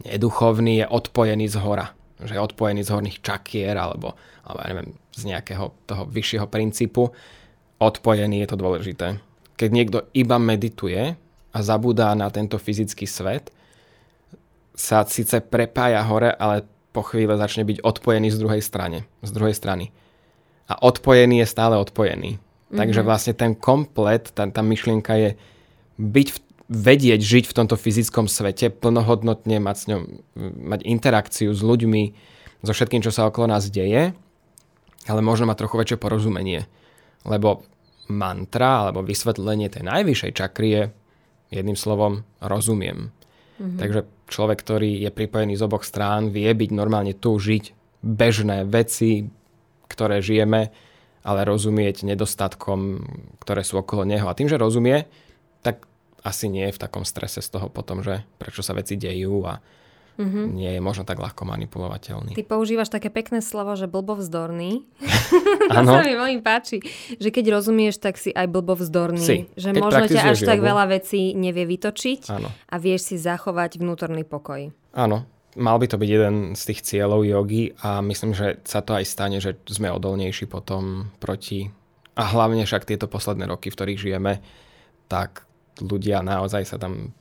neduchovný 0.03 0.83
je 0.83 0.87
odpojený 0.91 1.47
z 1.47 1.57
hora. 1.63 1.95
Že 2.19 2.35
je 2.35 2.43
odpojený 2.43 2.83
z 2.83 2.91
horných 2.91 3.19
čakier 3.23 3.79
alebo, 3.79 4.19
alebo 4.43 4.59
ja 4.59 4.69
neviem, 4.75 4.91
z 5.15 5.23
nejakého 5.31 5.71
toho 5.87 6.03
vyššieho 6.11 6.51
princípu. 6.51 7.15
Odpojený 7.79 8.43
je 8.43 8.49
to 8.51 8.57
dôležité. 8.59 9.23
Keď 9.55 9.71
niekto 9.71 9.99
iba 10.11 10.39
medituje 10.43 11.15
a 11.55 11.59
zabúda 11.63 12.11
na 12.19 12.27
tento 12.31 12.59
fyzický 12.59 13.07
svet, 13.07 13.55
sa 14.75 15.07
síce 15.07 15.43
prepája 15.43 16.03
hore, 16.07 16.35
ale 16.35 16.67
po 16.91 17.07
chvíle 17.07 17.39
začne 17.39 17.63
byť 17.67 17.87
odpojený 17.87 18.35
z 18.35 18.39
druhej 18.39 18.63
strane. 18.63 19.07
Z 19.23 19.31
druhej 19.31 19.55
strany. 19.55 19.95
A 20.67 20.79
odpojený 20.83 21.43
je 21.43 21.47
stále 21.51 21.79
odpojený. 21.79 22.39
Mm-hmm. 22.69 22.79
Takže 22.85 23.01
vlastne 23.01 23.33
ten 23.33 23.57
komplet, 23.57 24.29
tá, 24.37 24.45
tá 24.45 24.61
myšlienka 24.61 25.17
je 25.17 25.31
byť 25.97 26.29
v, 26.29 26.39
vedieť 26.69 27.21
žiť 27.25 27.45
v 27.49 27.57
tomto 27.57 27.81
fyzickom 27.81 28.29
svete, 28.29 28.69
plnohodnotne 28.69 29.57
mať, 29.57 29.77
s 29.77 29.85
ňom, 29.89 30.03
mať 30.69 30.81
interakciu 30.85 31.49
s 31.57 31.65
ľuďmi, 31.65 32.03
so 32.61 32.73
všetkým, 32.77 33.01
čo 33.01 33.09
sa 33.09 33.25
okolo 33.25 33.49
nás 33.49 33.73
deje, 33.73 34.13
ale 35.09 35.21
možno 35.25 35.49
mať 35.49 35.65
trochu 35.65 35.81
väčšie 35.81 35.97
porozumenie. 35.97 36.69
Lebo 37.25 37.65
mantra 38.13 38.85
alebo 38.85 39.01
vysvetlenie 39.01 39.73
tej 39.73 39.89
najvyššej 39.89 40.33
čakry 40.37 40.69
je 40.69 40.83
jedným 41.49 41.77
slovom 41.81 42.29
rozumiem. 42.45 43.09
Mm-hmm. 43.57 43.79
Takže 43.81 44.01
človek, 44.29 44.59
ktorý 44.61 45.09
je 45.09 45.11
pripojený 45.11 45.57
z 45.57 45.65
oboch 45.65 45.89
strán, 45.89 46.29
vie 46.29 46.53
byť 46.53 46.71
normálne 46.77 47.17
tu, 47.17 47.33
žiť 47.41 47.73
bežné 48.05 48.69
veci, 48.69 49.27
ktoré 49.89 50.21
žijeme, 50.21 50.71
ale 51.29 51.45
rozumieť 51.45 52.09
nedostatkom, 52.09 53.05
ktoré 53.45 53.61
sú 53.61 53.77
okolo 53.85 54.09
neho. 54.09 54.25
A 54.25 54.33
tým, 54.33 54.49
že 54.49 54.57
rozumie, 54.57 55.05
tak 55.61 55.85
asi 56.25 56.49
nie 56.49 56.65
je 56.73 56.75
v 56.75 56.83
takom 56.83 57.05
strese 57.05 57.45
z 57.45 57.49
toho 57.53 57.69
potom, 57.69 58.01
že 58.01 58.25
prečo 58.41 58.65
sa 58.65 58.73
veci 58.73 58.97
dejú 58.97 59.45
a 59.45 59.61
mm-hmm. 60.17 60.45
nie 60.57 60.71
je 60.73 60.81
možno 60.81 61.05
tak 61.05 61.21
ľahko 61.21 61.45
manipulovateľný. 61.45 62.33
Ty 62.33 62.45
používaš 62.49 62.89
také 62.89 63.13
pekné 63.13 63.45
slovo, 63.45 63.77
že 63.77 63.85
blbovzdorný. 63.85 64.89
to 65.69 65.85
sa 65.85 66.01
mi 66.01 66.17
veľmi 66.17 66.41
páči. 66.41 66.81
Že 67.21 67.29
keď 67.29 67.45
rozumieš, 67.61 68.01
tak 68.01 68.17
si 68.17 68.33
aj 68.33 68.49
blbovzdorný. 68.49 69.21
Si. 69.21 69.39
Že 69.53 69.69
keď 69.77 69.83
možno 69.85 70.05
ťa 70.09 70.23
až 70.33 70.39
jogu. 70.41 70.49
tak 70.49 70.59
veľa 70.65 70.85
vecí 70.89 71.37
nevie 71.37 71.69
vytočiť 71.69 72.33
ano. 72.33 72.49
a 72.49 72.75
vieš 72.81 73.13
si 73.13 73.17
zachovať 73.21 73.77
vnútorný 73.77 74.25
pokoj. 74.25 74.73
Áno, 74.97 75.29
mal 75.57 75.77
by 75.81 75.87
to 75.89 75.97
byť 75.97 76.11
jeden 76.11 76.37
z 76.53 76.63
tých 76.73 76.81
cieľov 76.85 77.25
jogy 77.25 77.73
a 77.81 78.05
myslím, 78.05 78.37
že 78.37 78.61
sa 78.69 78.85
to 78.85 78.93
aj 78.99 79.05
stane, 79.09 79.39
že 79.41 79.57
sme 79.65 79.89
odolnejší 79.89 80.51
potom 80.51 81.09
proti 81.23 81.73
a 82.19 82.23
hlavne 82.35 82.67
však 82.67 82.85
tieto 82.85 83.07
posledné 83.07 83.47
roky, 83.47 83.71
v 83.71 83.77
ktorých 83.79 84.03
žijeme, 84.03 84.43
tak 85.07 85.47
ľudia 85.79 86.21
naozaj 86.21 86.67
sa 86.67 86.77
tam 86.77 87.15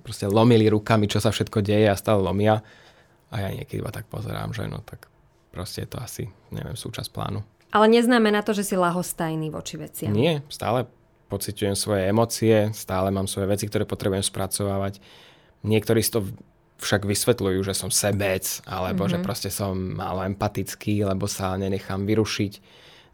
proste 0.00 0.28
lomili 0.28 0.68
rukami, 0.68 1.08
čo 1.08 1.20
sa 1.20 1.28
všetko 1.28 1.60
deje 1.60 1.92
a 1.92 1.96
stále 1.96 2.24
lomia. 2.24 2.64
A 3.28 3.44
ja 3.44 3.48
niekedy 3.52 3.84
iba 3.84 3.92
tak 3.92 4.08
pozerám, 4.08 4.56
že 4.56 4.64
no 4.64 4.80
tak 4.80 5.08
proste 5.52 5.84
je 5.84 5.88
to 5.92 5.98
asi, 6.00 6.24
neviem, 6.50 6.76
súčasť 6.76 7.12
plánu. 7.12 7.44
Ale 7.74 7.90
neznamená 7.90 8.46
to, 8.46 8.54
že 8.54 8.70
si 8.70 8.74
lahostajný 8.78 9.50
voči 9.50 9.76
veciam. 9.76 10.14
Nie, 10.14 10.46
stále 10.46 10.86
pociťujem 11.26 11.74
svoje 11.74 12.06
emócie, 12.06 12.70
stále 12.70 13.10
mám 13.10 13.26
svoje 13.26 13.50
veci, 13.50 13.66
ktoré 13.66 13.82
potrebujem 13.82 14.22
spracovávať. 14.22 15.02
Niektorí 15.66 16.00
si 16.04 16.14
to 16.14 16.22
však 16.78 17.06
vysvetľujú, 17.06 17.60
že 17.64 17.74
som 17.74 17.88
sebec, 17.88 18.44
alebo 18.66 19.06
mm-hmm. 19.06 19.12
že 19.12 19.18
mhm. 19.20 19.24
proste 19.24 19.50
som 19.50 19.74
málo 19.74 20.26
empatický, 20.26 21.06
lebo 21.06 21.30
sa 21.30 21.54
nenechám 21.54 22.04
vyrušiť 22.04 22.52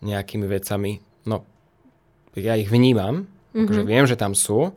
nejakými 0.01 0.47
vecami. 0.49 1.01
No, 1.29 1.45
ja 2.35 2.57
ich 2.57 2.73
vnímam, 2.73 3.27
mm-hmm. 3.27 3.65
akože 3.67 3.83
viem, 3.85 4.05
že 4.09 4.17
tam 4.17 4.33
sú, 4.33 4.73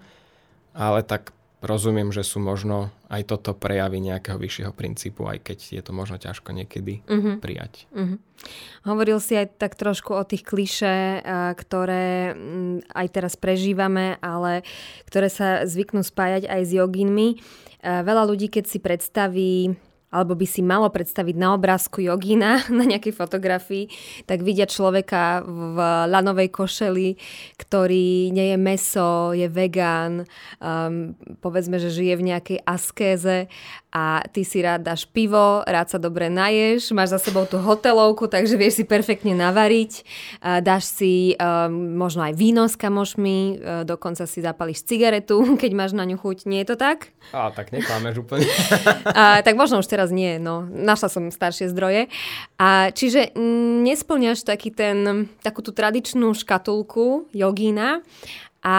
ale 0.75 1.05
tak 1.05 1.31
rozumiem, 1.63 2.11
že 2.11 2.27
sú 2.27 2.43
možno 2.43 2.91
aj 3.07 3.23
toto 3.23 3.55
prejavy 3.55 4.03
nejakého 4.03 4.35
vyššieho 4.35 4.75
princípu, 4.75 5.23
aj 5.23 5.39
keď 5.47 5.57
je 5.79 5.81
to 5.81 5.95
možno 5.95 6.19
ťažko 6.19 6.51
niekedy 6.51 6.99
mm-hmm. 7.07 7.39
prijať. 7.39 7.87
Mm-hmm. 7.95 8.19
Hovoril 8.83 9.23
si 9.23 9.39
aj 9.39 9.55
tak 9.55 9.79
trošku 9.79 10.11
o 10.11 10.27
tých 10.27 10.43
kliše, 10.43 11.23
ktoré 11.55 12.35
mm, 12.35 12.91
aj 12.91 13.07
teraz 13.15 13.39
prežívame, 13.39 14.19
ale 14.19 14.67
ktoré 15.07 15.31
sa 15.31 15.63
zvyknú 15.63 16.03
spájať 16.03 16.51
aj 16.51 16.61
s 16.67 16.71
joginmi. 16.75 17.39
Veľa 17.83 18.23
ľudí, 18.23 18.47
keď 18.47 18.63
si 18.63 18.79
predstaví 18.79 19.75
alebo 20.13 20.37
by 20.37 20.45
si 20.45 20.61
malo 20.61 20.93
predstaviť 20.93 21.35
na 21.35 21.57
obrázku 21.57 22.05
jogína 22.05 22.61
na 22.79 22.85
nejakej 22.85 23.17
fotografii, 23.17 23.89
tak 24.29 24.45
vidia 24.45 24.69
človeka 24.69 25.41
v 25.41 25.77
lanovej 26.05 26.53
košeli, 26.53 27.17
ktorý 27.57 28.29
nie 28.29 28.53
je 28.53 28.57
meso, 28.61 29.33
je 29.33 29.49
vegán, 29.49 30.29
um, 30.61 31.17
povedzme, 31.41 31.81
že 31.81 31.89
žije 31.89 32.13
v 32.21 32.27
nejakej 32.29 32.59
askéze 32.61 33.49
a 33.93 34.25
ty 34.33 34.41
si 34.41 34.65
rád 34.65 34.81
dáš 34.81 35.05
pivo, 35.05 35.61
rád 35.69 35.93
sa 35.93 36.01
dobre 36.01 36.25
naješ, 36.25 36.89
máš 36.97 37.13
za 37.13 37.29
sebou 37.29 37.45
tú 37.45 37.61
hotelovku, 37.61 38.25
takže 38.25 38.57
vieš 38.57 38.81
si 38.81 38.83
perfektne 38.89 39.37
navariť, 39.37 40.01
dáš 40.65 40.89
si 40.89 41.37
um, 41.37 41.93
možno 41.93 42.25
aj 42.25 42.33
víno 42.33 42.65
s 42.65 42.73
kamošmi, 42.73 43.37
uh, 43.37 43.55
dokonca 43.85 44.25
si 44.25 44.41
zapališ 44.41 44.89
cigaretu, 44.89 45.45
keď 45.61 45.71
máš 45.77 45.93
na 45.93 46.09
ňu 46.09 46.17
chuť. 46.17 46.49
Nie 46.49 46.65
je 46.65 46.73
to 46.73 46.77
tak? 46.81 47.13
A 47.37 47.53
tak 47.53 47.69
neklámeš 47.69 48.25
úplne. 48.25 48.49
a, 49.13 49.45
tak 49.45 49.53
možno 49.53 49.77
už 49.77 49.85
teraz 49.85 50.09
nie, 50.09 50.41
no 50.41 50.65
našla 50.65 51.13
som 51.13 51.29
staršie 51.29 51.69
zdroje. 51.69 52.09
A 52.57 52.89
čiže 52.89 53.37
nesplňaš 53.85 54.41
taký 54.41 54.73
ten, 54.73 55.29
takú 55.45 55.61
tú 55.61 55.69
tradičnú 55.69 56.33
škatulku 56.33 57.29
jogína 57.29 58.01
a 58.65 58.75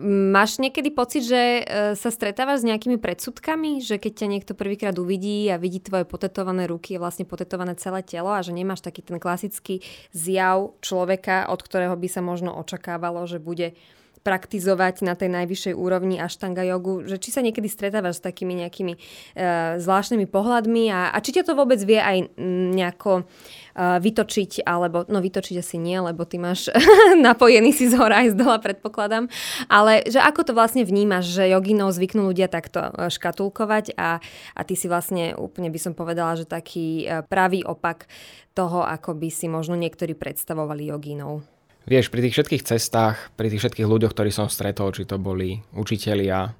Máš 0.00 0.56
niekedy 0.56 0.88
pocit, 0.88 1.28
že 1.28 1.60
e, 1.60 1.62
sa 1.92 2.08
stretávaš 2.08 2.64
s 2.64 2.68
nejakými 2.72 2.96
predsudkami, 2.96 3.84
že 3.84 4.00
keď 4.00 4.12
ťa 4.24 4.26
niekto 4.32 4.52
prvýkrát 4.56 4.96
uvidí 4.96 5.52
a 5.52 5.60
vidí 5.60 5.76
tvoje 5.76 6.08
potetované 6.08 6.64
ruky, 6.64 6.96
vlastne 6.96 7.28
potetované 7.28 7.76
celé 7.76 8.00
telo 8.00 8.32
a 8.32 8.40
že 8.40 8.56
nemáš 8.56 8.80
taký 8.80 9.04
ten 9.04 9.20
klasický 9.20 9.84
zjav 10.16 10.72
človeka, 10.80 11.52
od 11.52 11.60
ktorého 11.60 11.92
by 12.00 12.08
sa 12.08 12.24
možno 12.24 12.56
očakávalo, 12.56 13.28
že 13.28 13.36
bude 13.36 13.76
praktizovať 14.20 15.00
na 15.00 15.16
tej 15.16 15.32
najvyššej 15.32 15.74
úrovni 15.74 16.20
aštanga 16.20 16.60
jogu, 16.68 17.08
že 17.08 17.16
či 17.16 17.32
sa 17.32 17.40
niekedy 17.40 17.66
stretávaš 17.72 18.20
s 18.20 18.24
takými 18.24 18.52
nejakými 18.60 18.94
uh, 18.94 19.80
zvláštnymi 19.80 20.26
pohľadmi 20.28 20.92
a, 20.92 21.10
a 21.12 21.18
či 21.24 21.40
ťa 21.40 21.48
to 21.48 21.56
vôbec 21.56 21.80
vie 21.80 21.96
aj 21.96 22.28
nejako 22.76 23.24
uh, 23.24 23.96
vytočiť, 23.96 24.64
alebo, 24.68 25.08
no 25.08 25.24
vytočiť 25.24 25.56
asi 25.56 25.80
nie, 25.80 25.96
lebo 25.96 26.28
ty 26.28 26.36
máš 26.36 26.68
napojený 27.26 27.72
si 27.72 27.88
z 27.88 27.96
hora 27.96 28.24
aj 28.24 28.36
z 28.36 28.36
dola, 28.36 28.60
predpokladám, 28.60 29.32
ale 29.72 30.04
že 30.04 30.20
ako 30.20 30.52
to 30.52 30.52
vlastne 30.52 30.84
vnímaš, 30.84 31.32
že 31.32 31.48
joginov 31.48 31.96
zvyknú 31.96 32.28
ľudia 32.28 32.52
takto 32.52 32.92
e, 32.92 33.08
škatulkovať 33.08 33.96
a, 33.96 34.20
a 34.52 34.60
ty 34.68 34.76
si 34.76 34.86
vlastne 34.86 35.32
úplne 35.32 35.72
by 35.72 35.80
som 35.80 35.92
povedala, 35.96 36.36
že 36.36 36.44
taký 36.44 37.08
pravý 37.28 37.64
opak 37.64 38.06
toho, 38.52 38.84
ako 38.84 39.16
by 39.16 39.28
si 39.32 39.46
možno 39.48 39.78
niektorí 39.78 40.12
predstavovali 40.12 40.90
joginov. 40.90 41.59
Vieš, 41.88 42.12
pri 42.12 42.28
tých 42.28 42.34
všetkých 42.36 42.66
cestách, 42.66 43.32
pri 43.34 43.48
tých 43.48 43.64
všetkých 43.64 43.88
ľuďoch, 43.88 44.12
ktorí 44.12 44.28
som 44.28 44.52
stretol, 44.52 44.92
či 44.92 45.08
to 45.08 45.16
boli 45.16 45.64
učitelia, 45.72 46.52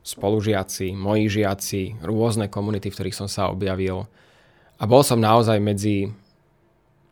spolužiaci, 0.00 0.96
moji 0.96 1.28
žiaci, 1.28 2.00
rôzne 2.04 2.48
komunity, 2.48 2.88
v 2.88 2.96
ktorých 2.96 3.16
som 3.16 3.28
sa 3.28 3.52
objavil. 3.52 4.08
A 4.80 4.88
bol 4.88 5.04
som 5.04 5.20
naozaj 5.20 5.60
medzi 5.60 6.08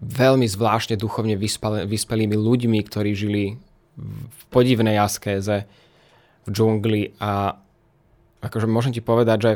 veľmi 0.01 0.47
zvláštne 0.49 0.97
duchovne 0.97 1.37
vyspelými 1.85 2.37
ľuďmi, 2.37 2.79
ktorí 2.87 3.13
žili 3.13 3.61
v 3.99 4.43
podivnej 4.49 4.97
askéze, 4.97 5.67
v 6.47 6.49
džungli 6.49 7.19
a 7.19 7.59
akože 8.41 8.71
môžem 8.71 8.95
ti 8.95 9.03
povedať, 9.03 9.39
že 9.43 9.53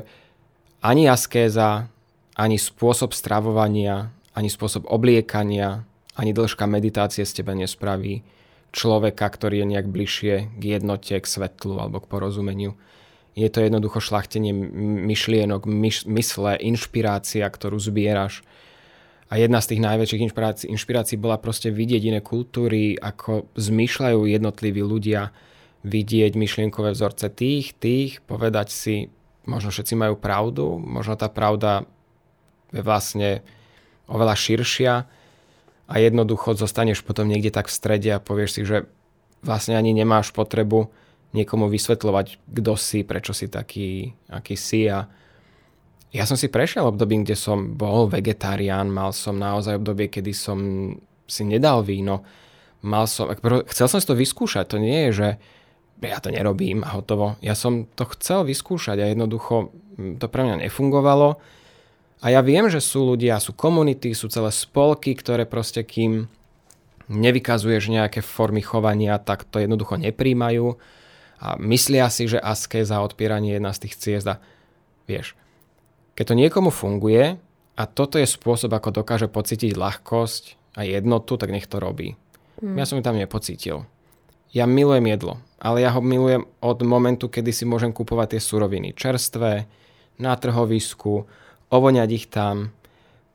ani 0.83 1.07
askéza, 1.07 1.89
ani 2.35 2.59
spôsob 2.59 3.15
stravovania, 3.15 4.11
ani 4.35 4.51
spôsob 4.51 4.85
obliekania, 4.91 5.87
ani 6.17 6.37
dĺžka 6.37 6.69
meditácie 6.69 7.25
z 7.25 7.41
teba 7.41 7.57
nespraví 7.57 8.25
človeka, 8.73 9.29
ktorý 9.29 9.63
je 9.63 9.71
nejak 9.77 9.87
bližšie 9.89 10.35
k 10.57 10.63
jednote, 10.63 11.13
k 11.17 11.27
svetlu 11.27 11.77
alebo 11.81 12.01
k 12.01 12.09
porozumeniu. 12.09 12.73
Je 13.33 13.49
to 13.49 13.65
jednoducho 13.65 14.01
šlachtenie 14.01 14.53
myšlienok, 15.09 15.65
myš, 15.65 16.05
mysle, 16.05 16.57
inšpirácia, 16.61 17.49
ktorú 17.49 17.81
zbieraš. 17.81 18.45
A 19.33 19.41
jedna 19.41 19.65
z 19.65 19.73
tých 19.73 19.81
najväčších 19.81 20.25
inšpirácií, 20.29 20.67
inšpirácií 20.69 21.17
bola 21.17 21.41
proste 21.41 21.73
vidieť 21.73 22.03
iné 22.13 22.21
kultúry, 22.21 23.01
ako 23.01 23.49
zmýšľajú 23.57 24.29
jednotliví 24.29 24.85
ľudia, 24.85 25.33
vidieť 25.89 26.37
myšlienkové 26.37 26.93
vzorce 26.93 27.33
tých, 27.33 27.73
tých, 27.81 28.21
povedať 28.29 28.69
si, 28.69 29.09
možno 29.49 29.73
všetci 29.73 29.97
majú 29.97 30.21
pravdu, 30.21 30.77
možno 30.77 31.17
tá 31.17 31.33
pravda 31.33 31.89
je 32.77 32.85
vlastne 32.85 33.41
oveľa 34.13 34.37
širšia, 34.37 34.95
a 35.93 36.01
jednoducho 36.01 36.57
zostaneš 36.57 37.05
potom 37.05 37.29
niekde 37.29 37.53
tak 37.53 37.69
v 37.69 37.77
strede 37.77 38.11
a 38.17 38.23
povieš 38.23 38.51
si, 38.57 38.63
že 38.65 38.89
vlastne 39.45 39.77
ani 39.77 39.93
nemáš 39.93 40.33
potrebu 40.33 40.89
niekomu 41.37 41.69
vysvetľovať, 41.69 42.41
kto 42.49 42.73
si, 42.81 43.05
prečo 43.05 43.37
si 43.37 43.53
taký, 43.53 44.17
aký 44.33 44.57
si 44.57 44.89
a 44.89 45.05
ja 46.13 46.29
som 46.29 46.37
si 46.37 46.53
prešiel 46.53 46.85
obdobím, 46.85 47.25
kde 47.25 47.37
som 47.37 47.73
bol 47.73 48.05
vegetarián, 48.09 48.93
mal 48.93 49.17
som 49.17 49.41
naozaj 49.41 49.81
obdobie, 49.81 50.13
kedy 50.13 50.33
som 50.37 50.59
si 51.25 51.43
nedal 51.49 51.81
víno, 51.81 52.21
mal 52.85 53.09
som, 53.09 53.33
chcel 53.73 53.89
som 53.89 53.97
si 53.97 54.09
to 54.09 54.17
vyskúšať, 54.17 54.65
to 54.69 54.77
nie 54.77 55.09
je, 55.09 55.11
že 55.13 55.29
ja 56.05 56.19
to 56.21 56.29
nerobím 56.35 56.83
a 56.85 56.99
hotovo. 56.99 57.39
Ja 57.41 57.55
som 57.55 57.87
to 57.95 58.05
chcel 58.13 58.45
vyskúšať 58.45 58.99
a 59.01 59.09
jednoducho 59.09 59.71
to 60.19 60.27
pre 60.27 60.43
mňa 60.45 60.67
nefungovalo. 60.69 61.39
A 62.23 62.31
ja 62.31 62.39
viem, 62.39 62.71
že 62.71 62.79
sú 62.79 63.15
ľudia, 63.15 63.43
sú 63.43 63.51
komunity, 63.51 64.15
sú 64.15 64.31
celé 64.31 64.55
spolky, 64.55 65.19
ktoré 65.19 65.43
proste 65.43 65.83
kým 65.83 66.31
nevykazuješ 67.11 67.91
nejaké 67.91 68.23
formy 68.23 68.63
chovania, 68.63 69.19
tak 69.19 69.43
to 69.43 69.59
jednoducho 69.59 69.99
nepríjmajú 69.99 70.79
a 71.43 71.59
myslia 71.59 72.07
si, 72.07 72.31
že 72.31 72.39
askéza 72.39 73.03
a 73.03 73.05
odpieranie 73.05 73.53
je 73.53 73.57
jedna 73.59 73.73
z 73.75 73.83
tých 73.83 73.95
ciest 73.99 74.27
a 74.31 74.39
vieš, 75.11 75.35
keď 76.15 76.25
to 76.31 76.39
niekomu 76.39 76.71
funguje 76.71 77.43
a 77.75 77.83
toto 77.91 78.23
je 78.23 78.31
spôsob, 78.31 78.71
ako 78.71 79.03
dokáže 79.03 79.27
pocítiť 79.27 79.75
ľahkosť 79.75 80.77
a 80.79 80.87
jednotu, 80.87 81.35
tak 81.35 81.51
nech 81.51 81.67
to 81.67 81.83
robí. 81.83 82.15
Mm. 82.63 82.79
Ja 82.79 82.87
som 82.87 82.97
ju 82.97 83.03
tam 83.03 83.19
nepocítil. 83.19 83.83
Ja 84.55 84.71
milujem 84.71 85.11
jedlo, 85.11 85.43
ale 85.59 85.83
ja 85.83 85.91
ho 85.91 85.99
milujem 86.05 86.47
od 86.63 86.79
momentu, 86.87 87.27
kedy 87.27 87.51
si 87.51 87.65
môžem 87.67 87.91
kupovať 87.91 88.37
tie 88.37 88.41
suroviny 88.41 88.95
čerstvé, 88.95 89.67
na 90.21 90.37
trhovisku, 90.37 91.27
ovoňať 91.73 92.09
ich 92.13 92.27
tam, 92.29 92.77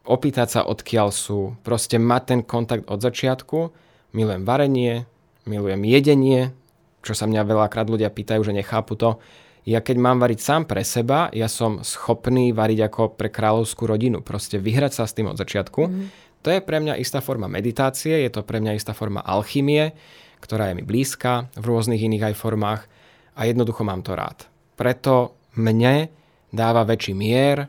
opýtať 0.06 0.48
sa 0.48 0.62
odkiaľ 0.64 1.10
sú, 1.10 1.58
proste 1.66 1.98
mať 1.98 2.22
ten 2.24 2.42
kontakt 2.46 2.86
od 2.88 3.02
začiatku. 3.02 3.74
Milujem 4.14 4.46
varenie, 4.48 5.10
milujem 5.50 5.82
jedenie, 5.84 6.54
čo 7.02 7.18
sa 7.18 7.28
mňa 7.28 7.44
veľakrát 7.44 7.90
ľudia 7.90 8.14
pýtajú, 8.14 8.46
že 8.46 8.56
nechápu 8.56 8.96
to. 8.96 9.20
Ja 9.68 9.84
keď 9.84 10.00
mám 10.00 10.24
variť 10.24 10.40
sám 10.40 10.64
pre 10.64 10.80
seba, 10.88 11.28
ja 11.36 11.52
som 11.52 11.84
schopný 11.84 12.56
variť 12.56 12.88
ako 12.88 13.20
pre 13.20 13.28
kráľovskú 13.28 13.84
rodinu. 13.84 14.24
Proste 14.24 14.64
vyhrať 14.64 14.96
sa 14.96 15.04
s 15.04 15.12
tým 15.12 15.28
od 15.28 15.36
začiatku. 15.36 15.82
Mm. 15.92 16.08
To 16.48 16.48
je 16.56 16.64
pre 16.64 16.80
mňa 16.80 16.96
istá 17.04 17.20
forma 17.20 17.52
meditácie, 17.52 18.24
je 18.24 18.32
to 18.32 18.48
pre 18.48 18.64
mňa 18.64 18.80
istá 18.80 18.96
forma 18.96 19.20
alchymie, 19.20 19.92
ktorá 20.40 20.72
je 20.72 20.80
mi 20.80 20.84
blízka 20.88 21.52
v 21.60 21.68
rôznych 21.68 22.00
iných 22.00 22.32
aj 22.32 22.36
formách 22.40 22.88
a 23.36 23.44
jednoducho 23.44 23.84
mám 23.84 24.08
to 24.08 24.16
rád. 24.16 24.48
Preto 24.80 25.36
mne 25.60 26.08
dáva 26.54 26.88
väčší 26.88 27.12
mier, 27.12 27.68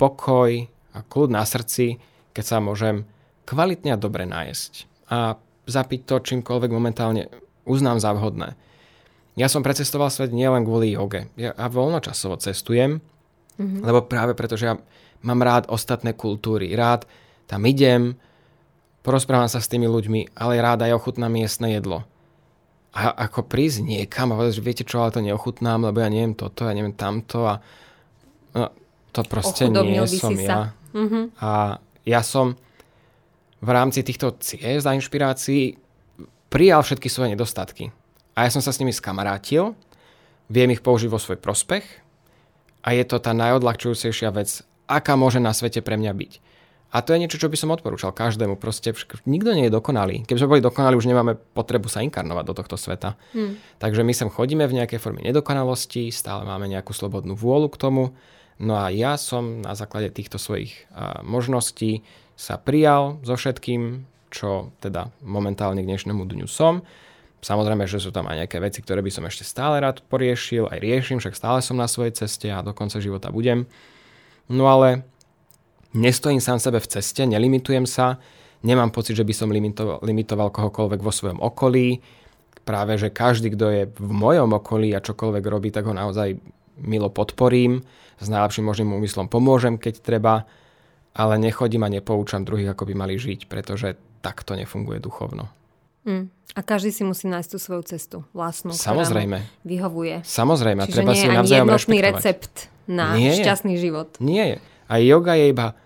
pokoj 0.00 0.64
a 0.96 0.98
kľud 1.04 1.30
na 1.36 1.44
srdci, 1.44 2.00
keď 2.32 2.44
sa 2.44 2.56
môžem 2.64 3.04
kvalitne 3.44 3.92
a 3.92 4.00
dobre 4.00 4.24
nájsť 4.24 4.88
a 5.12 5.36
zapiť 5.68 6.00
to 6.08 6.16
čímkoľvek 6.24 6.70
momentálne 6.72 7.28
uznám 7.68 8.00
za 8.00 8.16
vhodné. 8.16 8.56
Ja 9.38 9.46
som 9.46 9.62
precestoval 9.62 10.10
svet 10.10 10.34
nielen 10.34 10.66
kvôli 10.66 10.94
joge. 10.94 11.30
Ja 11.38 11.54
voľnočasovo 11.54 12.38
cestujem, 12.38 12.98
mm-hmm. 13.58 13.82
lebo 13.84 14.06
práve 14.06 14.34
preto, 14.34 14.58
že 14.58 14.72
ja 14.72 14.74
mám 15.22 15.40
rád 15.44 15.70
ostatné 15.70 16.16
kultúry. 16.16 16.72
Rád 16.74 17.06
tam 17.46 17.66
idem, 17.66 18.18
porozprávam 19.02 19.50
sa 19.50 19.62
s 19.62 19.70
tými 19.70 19.86
ľuďmi, 19.86 20.34
ale 20.38 20.62
rád 20.62 20.86
aj 20.86 20.96
ochutnám 20.98 21.30
miestne 21.30 21.74
jedlo. 21.74 22.06
A 22.90 23.14
ako 23.30 23.46
prísť 23.46 23.86
niekam 23.86 24.34
a 24.34 24.38
povedať, 24.38 24.58
že 24.58 24.66
viete 24.66 24.84
čo, 24.86 24.98
ale 25.02 25.14
to 25.14 25.22
neochutnám, 25.22 25.90
lebo 25.90 26.02
ja 26.02 26.10
neviem 26.10 26.34
toto, 26.34 26.66
ja 26.66 26.74
neviem 26.74 26.94
tamto 26.94 27.46
a 27.46 27.62
no, 28.54 28.66
to 29.10 29.20
proste 29.26 29.66
nie 29.70 30.00
som 30.06 30.34
ja. 30.34 30.74
Mm-hmm. 30.90 31.24
A 31.42 31.78
ja 32.06 32.20
som 32.22 32.58
v 33.60 33.70
rámci 33.70 34.00
týchto 34.00 34.34
ciest 34.40 34.88
a 34.88 34.96
inšpirácií 34.96 35.76
prijal 36.48 36.82
všetky 36.82 37.06
svoje 37.06 37.36
nedostatky. 37.36 37.92
A 38.34 38.48
ja 38.48 38.50
som 38.50 38.64
sa 38.64 38.72
s 38.72 38.80
nimi 38.80 38.90
skamarátil, 38.90 39.76
viem 40.48 40.72
ich 40.72 40.82
použiť 40.82 41.08
vo 41.12 41.20
svoj 41.20 41.38
prospech 41.38 41.84
a 42.82 42.96
je 42.96 43.04
to 43.04 43.20
tá 43.20 43.36
najodľahčujúcejšia 43.36 44.32
vec, 44.32 44.64
aká 44.88 45.14
môže 45.14 45.38
na 45.38 45.52
svete 45.52 45.84
pre 45.84 46.00
mňa 46.00 46.12
byť. 46.16 46.32
A 46.90 47.06
to 47.06 47.14
je 47.14 47.22
niečo, 47.22 47.38
čo 47.38 47.46
by 47.46 47.54
som 47.54 47.70
odporúčal 47.70 48.10
každému. 48.10 48.58
Proste 48.58 48.90
nikto 49.22 49.54
nie 49.54 49.70
je 49.70 49.76
dokonalý. 49.78 50.26
Keby 50.26 50.38
sme 50.42 50.52
boli 50.58 50.62
dokonali, 50.62 50.98
už 50.98 51.06
nemáme 51.06 51.38
potrebu 51.38 51.86
sa 51.86 52.02
inkarnovať 52.02 52.44
do 52.50 52.54
tohto 52.58 52.74
sveta. 52.74 53.14
Hmm. 53.30 53.62
Takže 53.78 54.02
my 54.02 54.10
sem 54.10 54.26
chodíme 54.26 54.66
v 54.66 54.82
nejakej 54.82 54.98
forme 54.98 55.22
nedokonalosti, 55.22 56.10
stále 56.10 56.42
máme 56.42 56.66
nejakú 56.66 56.90
slobodnú 56.90 57.38
vôľu 57.38 57.70
k 57.70 57.78
tomu. 57.78 58.02
No 58.60 58.76
a 58.76 58.92
ja 58.92 59.16
som 59.16 59.64
na 59.64 59.72
základe 59.72 60.12
týchto 60.12 60.36
svojich 60.36 60.84
možností 61.24 62.04
sa 62.36 62.60
prijal 62.60 63.16
so 63.24 63.32
všetkým, 63.32 64.04
čo 64.28 64.70
teda 64.84 65.08
momentálne 65.24 65.80
k 65.80 65.88
dnešnému 65.88 66.28
dňu 66.28 66.44
som. 66.44 66.84
Samozrejme, 67.40 67.88
že 67.88 68.04
sú 68.04 68.12
tam 68.12 68.28
aj 68.28 68.44
nejaké 68.44 68.60
veci, 68.60 68.84
ktoré 68.84 69.00
by 69.00 69.08
som 69.08 69.24
ešte 69.24 69.48
stále 69.48 69.80
rád 69.80 70.04
poriešil, 70.12 70.68
aj 70.68 70.76
riešim, 70.76 71.24
však 71.24 71.32
stále 71.32 71.64
som 71.64 71.80
na 71.80 71.88
svojej 71.88 72.12
ceste 72.12 72.52
a 72.52 72.60
do 72.60 72.76
konca 72.76 73.00
života 73.00 73.32
budem. 73.32 73.64
No 74.52 74.68
ale 74.68 75.08
nestojím 75.96 76.44
sám 76.44 76.60
sebe 76.60 76.84
v 76.84 76.90
ceste, 77.00 77.24
nelimitujem 77.24 77.88
sa, 77.88 78.20
nemám 78.60 78.92
pocit, 78.92 79.16
že 79.16 79.24
by 79.24 79.32
som 79.32 79.48
limitoval, 79.48 80.04
limitoval 80.04 80.52
kohokoľvek 80.52 81.00
vo 81.00 81.08
svojom 81.08 81.40
okolí. 81.40 82.04
Práve, 82.60 83.00
že 83.00 83.08
každý, 83.08 83.56
kto 83.56 83.66
je 83.72 83.82
v 83.88 84.12
mojom 84.12 84.52
okolí 84.52 84.92
a 84.92 85.00
čokoľvek 85.00 85.44
robí, 85.48 85.72
tak 85.72 85.88
ho 85.88 85.96
naozaj 85.96 86.36
milo 86.80 87.12
podporím, 87.12 87.84
s 88.20 88.26
najlepším 88.28 88.68
možným 88.68 88.90
úmyslom 88.92 89.32
pomôžem, 89.32 89.80
keď 89.80 89.94
treba, 90.04 90.34
ale 91.16 91.40
nechodím 91.40 91.84
a 91.84 91.92
nepoučam 91.92 92.44
druhých, 92.44 92.76
ako 92.76 92.84
by 92.90 92.94
mali 92.96 93.14
žiť, 93.16 93.48
pretože 93.48 93.96
takto 94.20 94.52
nefunguje 94.52 95.00
duchovno. 95.00 95.48
Mm. 96.04 96.28
A 96.56 96.60
každý 96.66 96.90
si 96.90 97.06
musí 97.06 97.30
nájsť 97.30 97.50
tú 97.54 97.58
svoju 97.62 97.82
cestu 97.86 98.16
vlastnú, 98.34 98.74
Samozrejme. 98.74 99.46
vyhovuje. 99.62 100.26
Samozrejme, 100.26 100.82
Čiže 100.88 100.94
treba 100.98 101.12
nie 101.14 101.20
si 101.20 101.26
je 101.26 101.36
navzájom 101.36 101.68
rešpektovať. 101.70 102.06
recept 102.10 102.54
na 102.90 103.14
nie 103.14 103.30
šťastný 103.38 103.74
je. 103.78 103.80
život. 103.86 104.08
Nie 104.18 104.44
je. 104.44 104.56
A 104.90 104.98
yoga 104.98 105.38
je 105.38 105.46
iba 105.54 105.78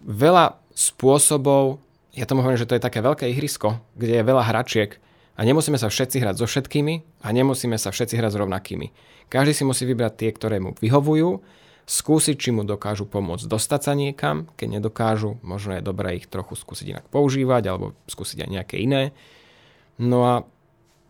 veľa 0.00 0.56
spôsobov, 0.72 1.84
ja 2.16 2.24
tomu 2.24 2.40
hovorím, 2.40 2.56
že 2.58 2.64
to 2.64 2.74
je 2.80 2.82
také 2.82 3.04
veľké 3.04 3.28
ihrisko, 3.28 3.76
kde 3.94 4.18
je 4.18 4.24
veľa 4.24 4.44
hračiek 4.48 4.96
a 5.40 5.48
nemusíme 5.48 5.80
sa 5.80 5.88
všetci 5.88 6.20
hrať 6.20 6.36
so 6.36 6.44
všetkými 6.44 7.24
a 7.24 7.28
nemusíme 7.32 7.80
sa 7.80 7.88
všetci 7.88 8.20
hrať 8.20 8.36
s 8.36 8.40
rovnakými. 8.44 8.92
Každý 9.32 9.56
si 9.56 9.64
musí 9.64 9.88
vybrať 9.88 10.12
tie, 10.20 10.30
ktoré 10.36 10.60
mu 10.60 10.76
vyhovujú, 10.76 11.40
skúsiť, 11.88 12.36
či 12.36 12.50
mu 12.52 12.68
dokážu 12.68 13.08
pomôcť 13.08 13.48
dostať 13.48 13.80
sa 13.80 13.92
niekam, 13.96 14.52
keď 14.60 14.78
nedokážu, 14.78 15.40
možno 15.40 15.80
je 15.80 15.82
dobré 15.82 16.20
ich 16.20 16.28
trochu 16.28 16.60
skúsiť 16.60 16.86
inak 16.92 17.04
používať 17.08 17.72
alebo 17.72 17.96
skúsiť 18.04 18.44
aj 18.44 18.50
nejaké 18.52 18.76
iné. 18.84 19.16
No 19.96 20.28
a 20.28 20.34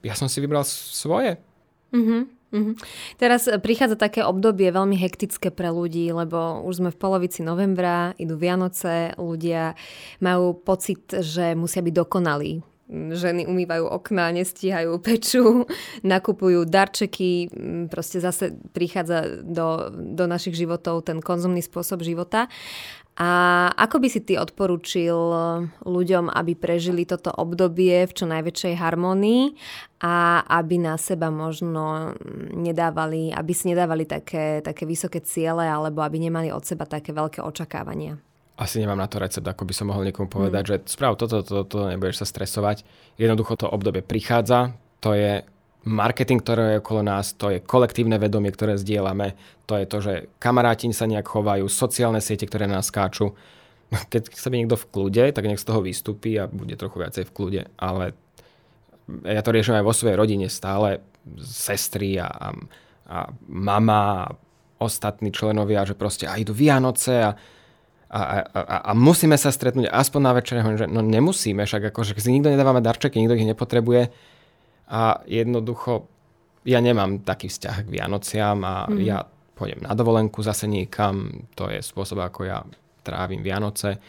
ja 0.07 0.15
som 0.15 0.31
si 0.31 0.39
vybral 0.39 0.63
svoje. 0.65 1.43
Mm-hmm. 1.91 2.23
Mm-hmm. 2.51 2.75
Teraz 3.19 3.47
prichádza 3.63 3.95
také 3.99 4.27
obdobie 4.27 4.71
veľmi 4.71 4.95
hektické 4.95 5.55
pre 5.55 5.71
ľudí, 5.75 6.11
lebo 6.11 6.63
už 6.67 6.83
sme 6.83 6.91
v 6.95 6.99
polovici 6.99 7.43
novembra, 7.43 8.15
idú 8.19 8.39
Vianoce, 8.39 9.15
ľudia 9.19 9.75
majú 10.23 10.55
pocit, 10.55 11.03
že 11.19 11.55
musia 11.59 11.83
byť 11.83 11.95
dokonalí. 11.95 12.70
Ženy 12.91 13.47
umývajú 13.47 13.87
okná, 13.87 14.35
nestíhajú 14.35 14.99
peču, 15.07 15.65
nakupujú 16.03 16.67
darčeky, 16.67 17.47
proste 17.87 18.19
zase 18.19 18.59
prichádza 18.75 19.47
do, 19.47 19.95
do 19.95 20.27
našich 20.27 20.59
životov 20.59 21.07
ten 21.07 21.23
konzumný 21.23 21.63
spôsob 21.63 22.03
života. 22.03 22.51
A 23.21 23.69
ako 23.77 24.01
by 24.01 24.09
si 24.09 24.25
ty 24.25 24.41
odporúčil 24.41 25.13
ľuďom, 25.85 26.33
aby 26.33 26.57
prežili 26.57 27.05
toto 27.05 27.29
obdobie 27.29 28.09
v 28.09 28.13
čo 28.17 28.25
najväčšej 28.25 28.81
harmonii 28.81 29.53
a 30.01 30.41
aby 30.49 30.81
na 30.81 30.97
seba 30.97 31.29
možno 31.29 32.17
nedávali, 32.57 33.29
aby 33.29 33.53
si 33.53 33.69
nedávali 33.69 34.09
také, 34.09 34.65
také 34.65 34.89
vysoké 34.89 35.21
ciele 35.21 35.69
alebo 35.69 36.01
aby 36.01 36.17
nemali 36.17 36.49
od 36.49 36.65
seba 36.65 36.89
také 36.89 37.13
veľké 37.13 37.45
očakávania? 37.45 38.17
Asi 38.61 38.77
nemám 38.77 39.01
na 39.01 39.09
to 39.09 39.17
recept, 39.17 39.49
ako 39.49 39.65
by 39.65 39.73
som 39.73 39.89
mohol 39.89 40.05
niekomu 40.05 40.29
povedať, 40.29 40.63
mm. 40.63 40.69
že 40.69 40.77
sprav 40.93 41.17
toto, 41.17 41.41
toto, 41.41 41.65
toto, 41.65 41.89
nebudeš 41.89 42.21
sa 42.21 42.27
stresovať. 42.29 42.85
Jednoducho 43.17 43.57
to 43.57 43.73
obdobie 43.73 44.05
prichádza, 44.05 44.77
to 45.01 45.17
je 45.17 45.41
marketing, 45.89 46.45
ktorý 46.45 46.77
je 46.77 46.83
okolo 46.85 47.01
nás, 47.01 47.33
to 47.33 47.49
je 47.49 47.65
kolektívne 47.65 48.21
vedomie, 48.21 48.53
ktoré 48.53 48.77
zdieľame, 48.77 49.33
to 49.65 49.81
je 49.81 49.87
to, 49.89 49.99
že 50.05 50.13
kamaráti 50.37 50.93
sa 50.93 51.09
nejak 51.09 51.25
chovajú, 51.25 51.65
sociálne 51.73 52.21
siete, 52.21 52.45
ktoré 52.45 52.69
nás 52.69 52.93
skáču. 52.93 53.33
Keď 54.13 54.37
sa 54.37 54.53
by 54.53 54.61
niekto 54.61 54.77
v 54.77 54.89
kľude, 54.93 55.25
tak 55.33 55.49
nech 55.49 55.61
z 55.61 55.65
toho 55.65 55.81
vystúpi 55.81 56.37
a 56.37 56.45
bude 56.45 56.77
trochu 56.77 57.01
viacej 57.01 57.25
v 57.25 57.33
kľude, 57.33 57.63
ale 57.81 58.13
ja 59.25 59.41
to 59.41 59.57
riešim 59.57 59.81
aj 59.81 59.89
vo 59.89 59.97
svojej 59.97 60.21
rodine 60.21 60.47
stále, 60.53 61.01
sestry 61.41 62.21
a, 62.21 62.29
a, 62.29 62.49
a 63.09 63.19
mama 63.49 64.01
a 64.01 64.33
ostatní 64.81 65.33
členovia, 65.33 65.85
že 65.85 65.99
proste 65.99 66.25
a 66.25 66.41
idú 66.41 66.57
Vianoce 66.57 67.21
a, 67.21 67.37
a, 68.11 68.43
a, 68.43 68.77
a 68.91 68.93
musíme 68.93 69.39
sa 69.39 69.55
stretnúť 69.55 69.87
aspoň 69.87 70.21
na 70.21 70.33
večer, 70.35 70.57
že 70.75 70.91
no 70.91 70.99
nemusíme, 70.99 71.63
však 71.63 71.95
akože 71.95 72.19
si 72.19 72.35
nikto 72.35 72.51
nedávame 72.51 72.83
darčeky, 72.83 73.23
nikto 73.23 73.39
ich 73.39 73.47
nepotrebuje, 73.47 74.11
a 74.91 75.23
jednoducho 75.31 76.11
ja 76.67 76.83
nemám 76.83 77.23
taký 77.23 77.47
vzťah 77.47 77.77
k 77.87 77.93
Vianociam 77.95 78.59
a 78.67 78.91
mm. 78.91 78.99
ja 79.07 79.23
pôjdem 79.55 79.87
na 79.87 79.95
dovolenku 79.95 80.43
zase 80.43 80.67
niekam, 80.67 81.47
to 81.55 81.71
je 81.71 81.79
spôsob, 81.79 82.19
ako 82.21 82.51
ja 82.51 82.59
trávim 83.07 83.41
Vianoce 83.41 84.03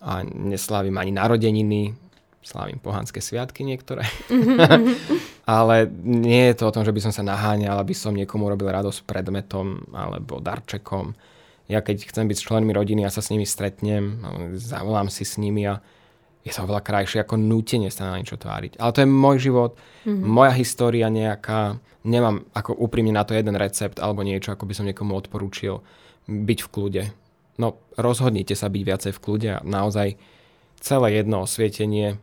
a 0.00 0.24
neslávim 0.24 0.96
ani 0.96 1.12
narodeniny, 1.12 1.92
slávim 2.40 2.80
pohanské 2.80 3.20
sviatky 3.20 3.64
niektoré. 3.68 4.04
Mm-hmm. 4.32 4.84
ale 5.60 5.88
nie 6.04 6.52
je 6.52 6.54
to 6.60 6.68
o 6.68 6.74
tom, 6.74 6.84
že 6.84 6.92
by 6.92 7.00
som 7.04 7.12
sa 7.12 7.24
naháňal, 7.24 7.80
aby 7.80 7.92
som 7.92 8.16
niekomu 8.16 8.48
robil 8.48 8.68
radosť 8.72 9.04
predmetom 9.04 9.84
alebo 9.92 10.40
darčekom. 10.40 11.12
Ja 11.64 11.80
keď 11.80 12.08
chcem 12.12 12.28
byť 12.28 12.36
s 12.36 12.46
členmi 12.46 12.72
rodiny, 12.76 13.04
ja 13.04 13.12
sa 13.12 13.24
s 13.24 13.32
nimi 13.32 13.48
stretnem, 13.48 14.20
zavolám 14.56 15.08
si 15.08 15.24
s 15.24 15.40
nimi 15.40 15.64
a 15.64 15.80
je 16.44 16.52
to 16.52 16.68
oveľa 16.68 16.84
krajšie 16.84 17.24
ako 17.24 17.40
nútenie 17.40 17.88
sa 17.88 18.12
na 18.12 18.20
niečo 18.20 18.36
tváriť. 18.36 18.76
Ale 18.76 18.92
to 18.92 19.00
je 19.00 19.08
môj 19.08 19.36
život, 19.48 19.72
mm-hmm. 20.04 20.28
moja 20.28 20.52
história 20.52 21.08
nejaká, 21.08 21.80
nemám 22.04 22.44
ako 22.52 22.76
úprimne 22.76 23.16
na 23.16 23.24
to 23.24 23.32
jeden 23.32 23.56
recept 23.56 23.96
alebo 23.96 24.20
niečo, 24.20 24.52
ako 24.52 24.68
by 24.68 24.76
som 24.76 24.84
niekomu 24.84 25.16
odporúčil 25.16 25.80
byť 26.28 26.58
v 26.60 26.68
kľude. 26.68 27.04
No 27.56 27.80
rozhodnite 27.96 28.52
sa 28.52 28.68
byť 28.68 28.82
viacej 28.84 29.12
v 29.16 29.22
kľude 29.24 29.50
a 29.56 29.64
naozaj 29.64 30.20
celé 30.84 31.08
jedno 31.16 31.48
osvietenie 31.48 32.20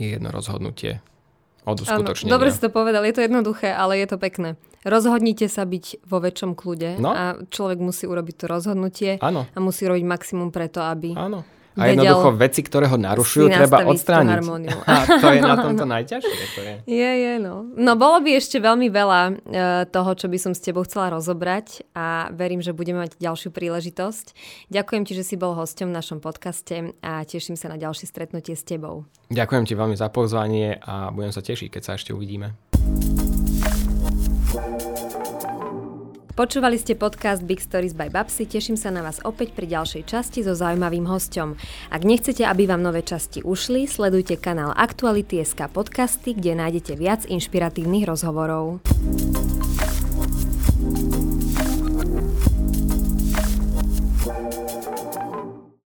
je 0.00 0.06
jedno 0.16 0.32
rozhodnutie 0.32 1.04
od 1.62 1.78
uskutočnenia. 1.78 2.32
Dobre 2.32 2.50
si 2.50 2.58
to 2.58 2.70
povedal, 2.70 3.06
je 3.06 3.14
to 3.14 3.22
jednoduché, 3.22 3.70
ale 3.70 3.98
je 4.02 4.06
to 4.10 4.18
pekné. 4.18 4.58
Rozhodnite 4.82 5.46
sa 5.46 5.62
byť 5.62 6.02
vo 6.02 6.18
väčšom 6.18 6.58
kľude 6.58 6.98
no? 6.98 7.14
a 7.14 7.38
človek 7.38 7.78
musí 7.78 8.10
urobiť 8.10 8.34
to 8.34 8.44
rozhodnutie 8.50 9.10
ano. 9.22 9.46
a 9.46 9.58
musí 9.62 9.86
robiť 9.86 10.02
maximum 10.02 10.50
preto, 10.50 10.82
aby 10.82 11.14
Áno. 11.14 11.46
A 11.76 11.88
jednoducho 11.88 12.36
veci, 12.36 12.60
ktoré 12.60 12.84
ho 12.88 13.00
narušujú, 13.00 13.48
treba 13.48 13.84
odstrániť. 13.88 14.44
A 14.84 14.94
to 15.18 15.26
je 15.32 15.40
na 15.40 15.56
tomto 15.56 15.84
najťažšie. 15.96 16.44
To 16.56 16.60
je. 16.60 16.74
je, 16.84 17.10
je, 17.16 17.34
no. 17.40 17.64
No 17.72 17.96
bolo 17.96 18.20
by 18.20 18.36
ešte 18.36 18.60
veľmi 18.60 18.92
veľa 18.92 19.20
uh, 19.22 19.34
toho, 19.88 20.10
čo 20.12 20.26
by 20.28 20.38
som 20.40 20.52
s 20.52 20.60
tebou 20.60 20.84
chcela 20.84 21.12
rozobrať 21.12 21.88
a 21.96 22.28
verím, 22.34 22.60
že 22.60 22.76
budeme 22.76 23.08
mať 23.08 23.16
ďalšiu 23.16 23.54
príležitosť. 23.54 24.36
Ďakujem 24.68 25.02
ti, 25.08 25.12
že 25.16 25.24
si 25.24 25.34
bol 25.40 25.56
hosťom 25.56 25.88
v 25.88 25.96
našom 25.96 26.18
podcaste 26.20 26.92
a 27.00 27.24
teším 27.24 27.56
sa 27.56 27.72
na 27.72 27.80
ďalšie 27.80 28.04
stretnutie 28.04 28.52
s 28.52 28.64
tebou. 28.64 29.08
Ďakujem 29.32 29.64
ti 29.64 29.72
veľmi 29.72 29.96
za 29.96 30.12
pozvanie 30.12 30.76
a 30.76 31.08
budem 31.08 31.32
sa 31.32 31.40
tešiť, 31.40 31.72
keď 31.72 31.82
sa 31.82 31.92
ešte 31.96 32.12
uvidíme. 32.12 32.71
Počúvali 36.32 36.80
ste 36.80 36.96
podcast 36.96 37.44
Big 37.44 37.60
Stories 37.60 37.92
by 37.92 38.08
Babsy, 38.08 38.48
teším 38.48 38.80
sa 38.80 38.88
na 38.88 39.04
vás 39.04 39.20
opäť 39.20 39.52
pri 39.52 39.68
ďalšej 39.68 40.08
časti 40.08 40.40
so 40.40 40.56
zaujímavým 40.56 41.04
hosťom. 41.04 41.60
Ak 41.92 42.08
nechcete, 42.08 42.48
aby 42.48 42.64
vám 42.64 42.80
nové 42.80 43.04
časti 43.04 43.44
ušli, 43.44 43.84
sledujte 43.84 44.40
kanál 44.40 44.72
Aktuality.sk 44.72 45.68
podcasty, 45.68 46.32
kde 46.32 46.56
nájdete 46.56 46.96
viac 46.96 47.28
inšpiratívnych 47.28 48.08
rozhovorov. 48.08 48.80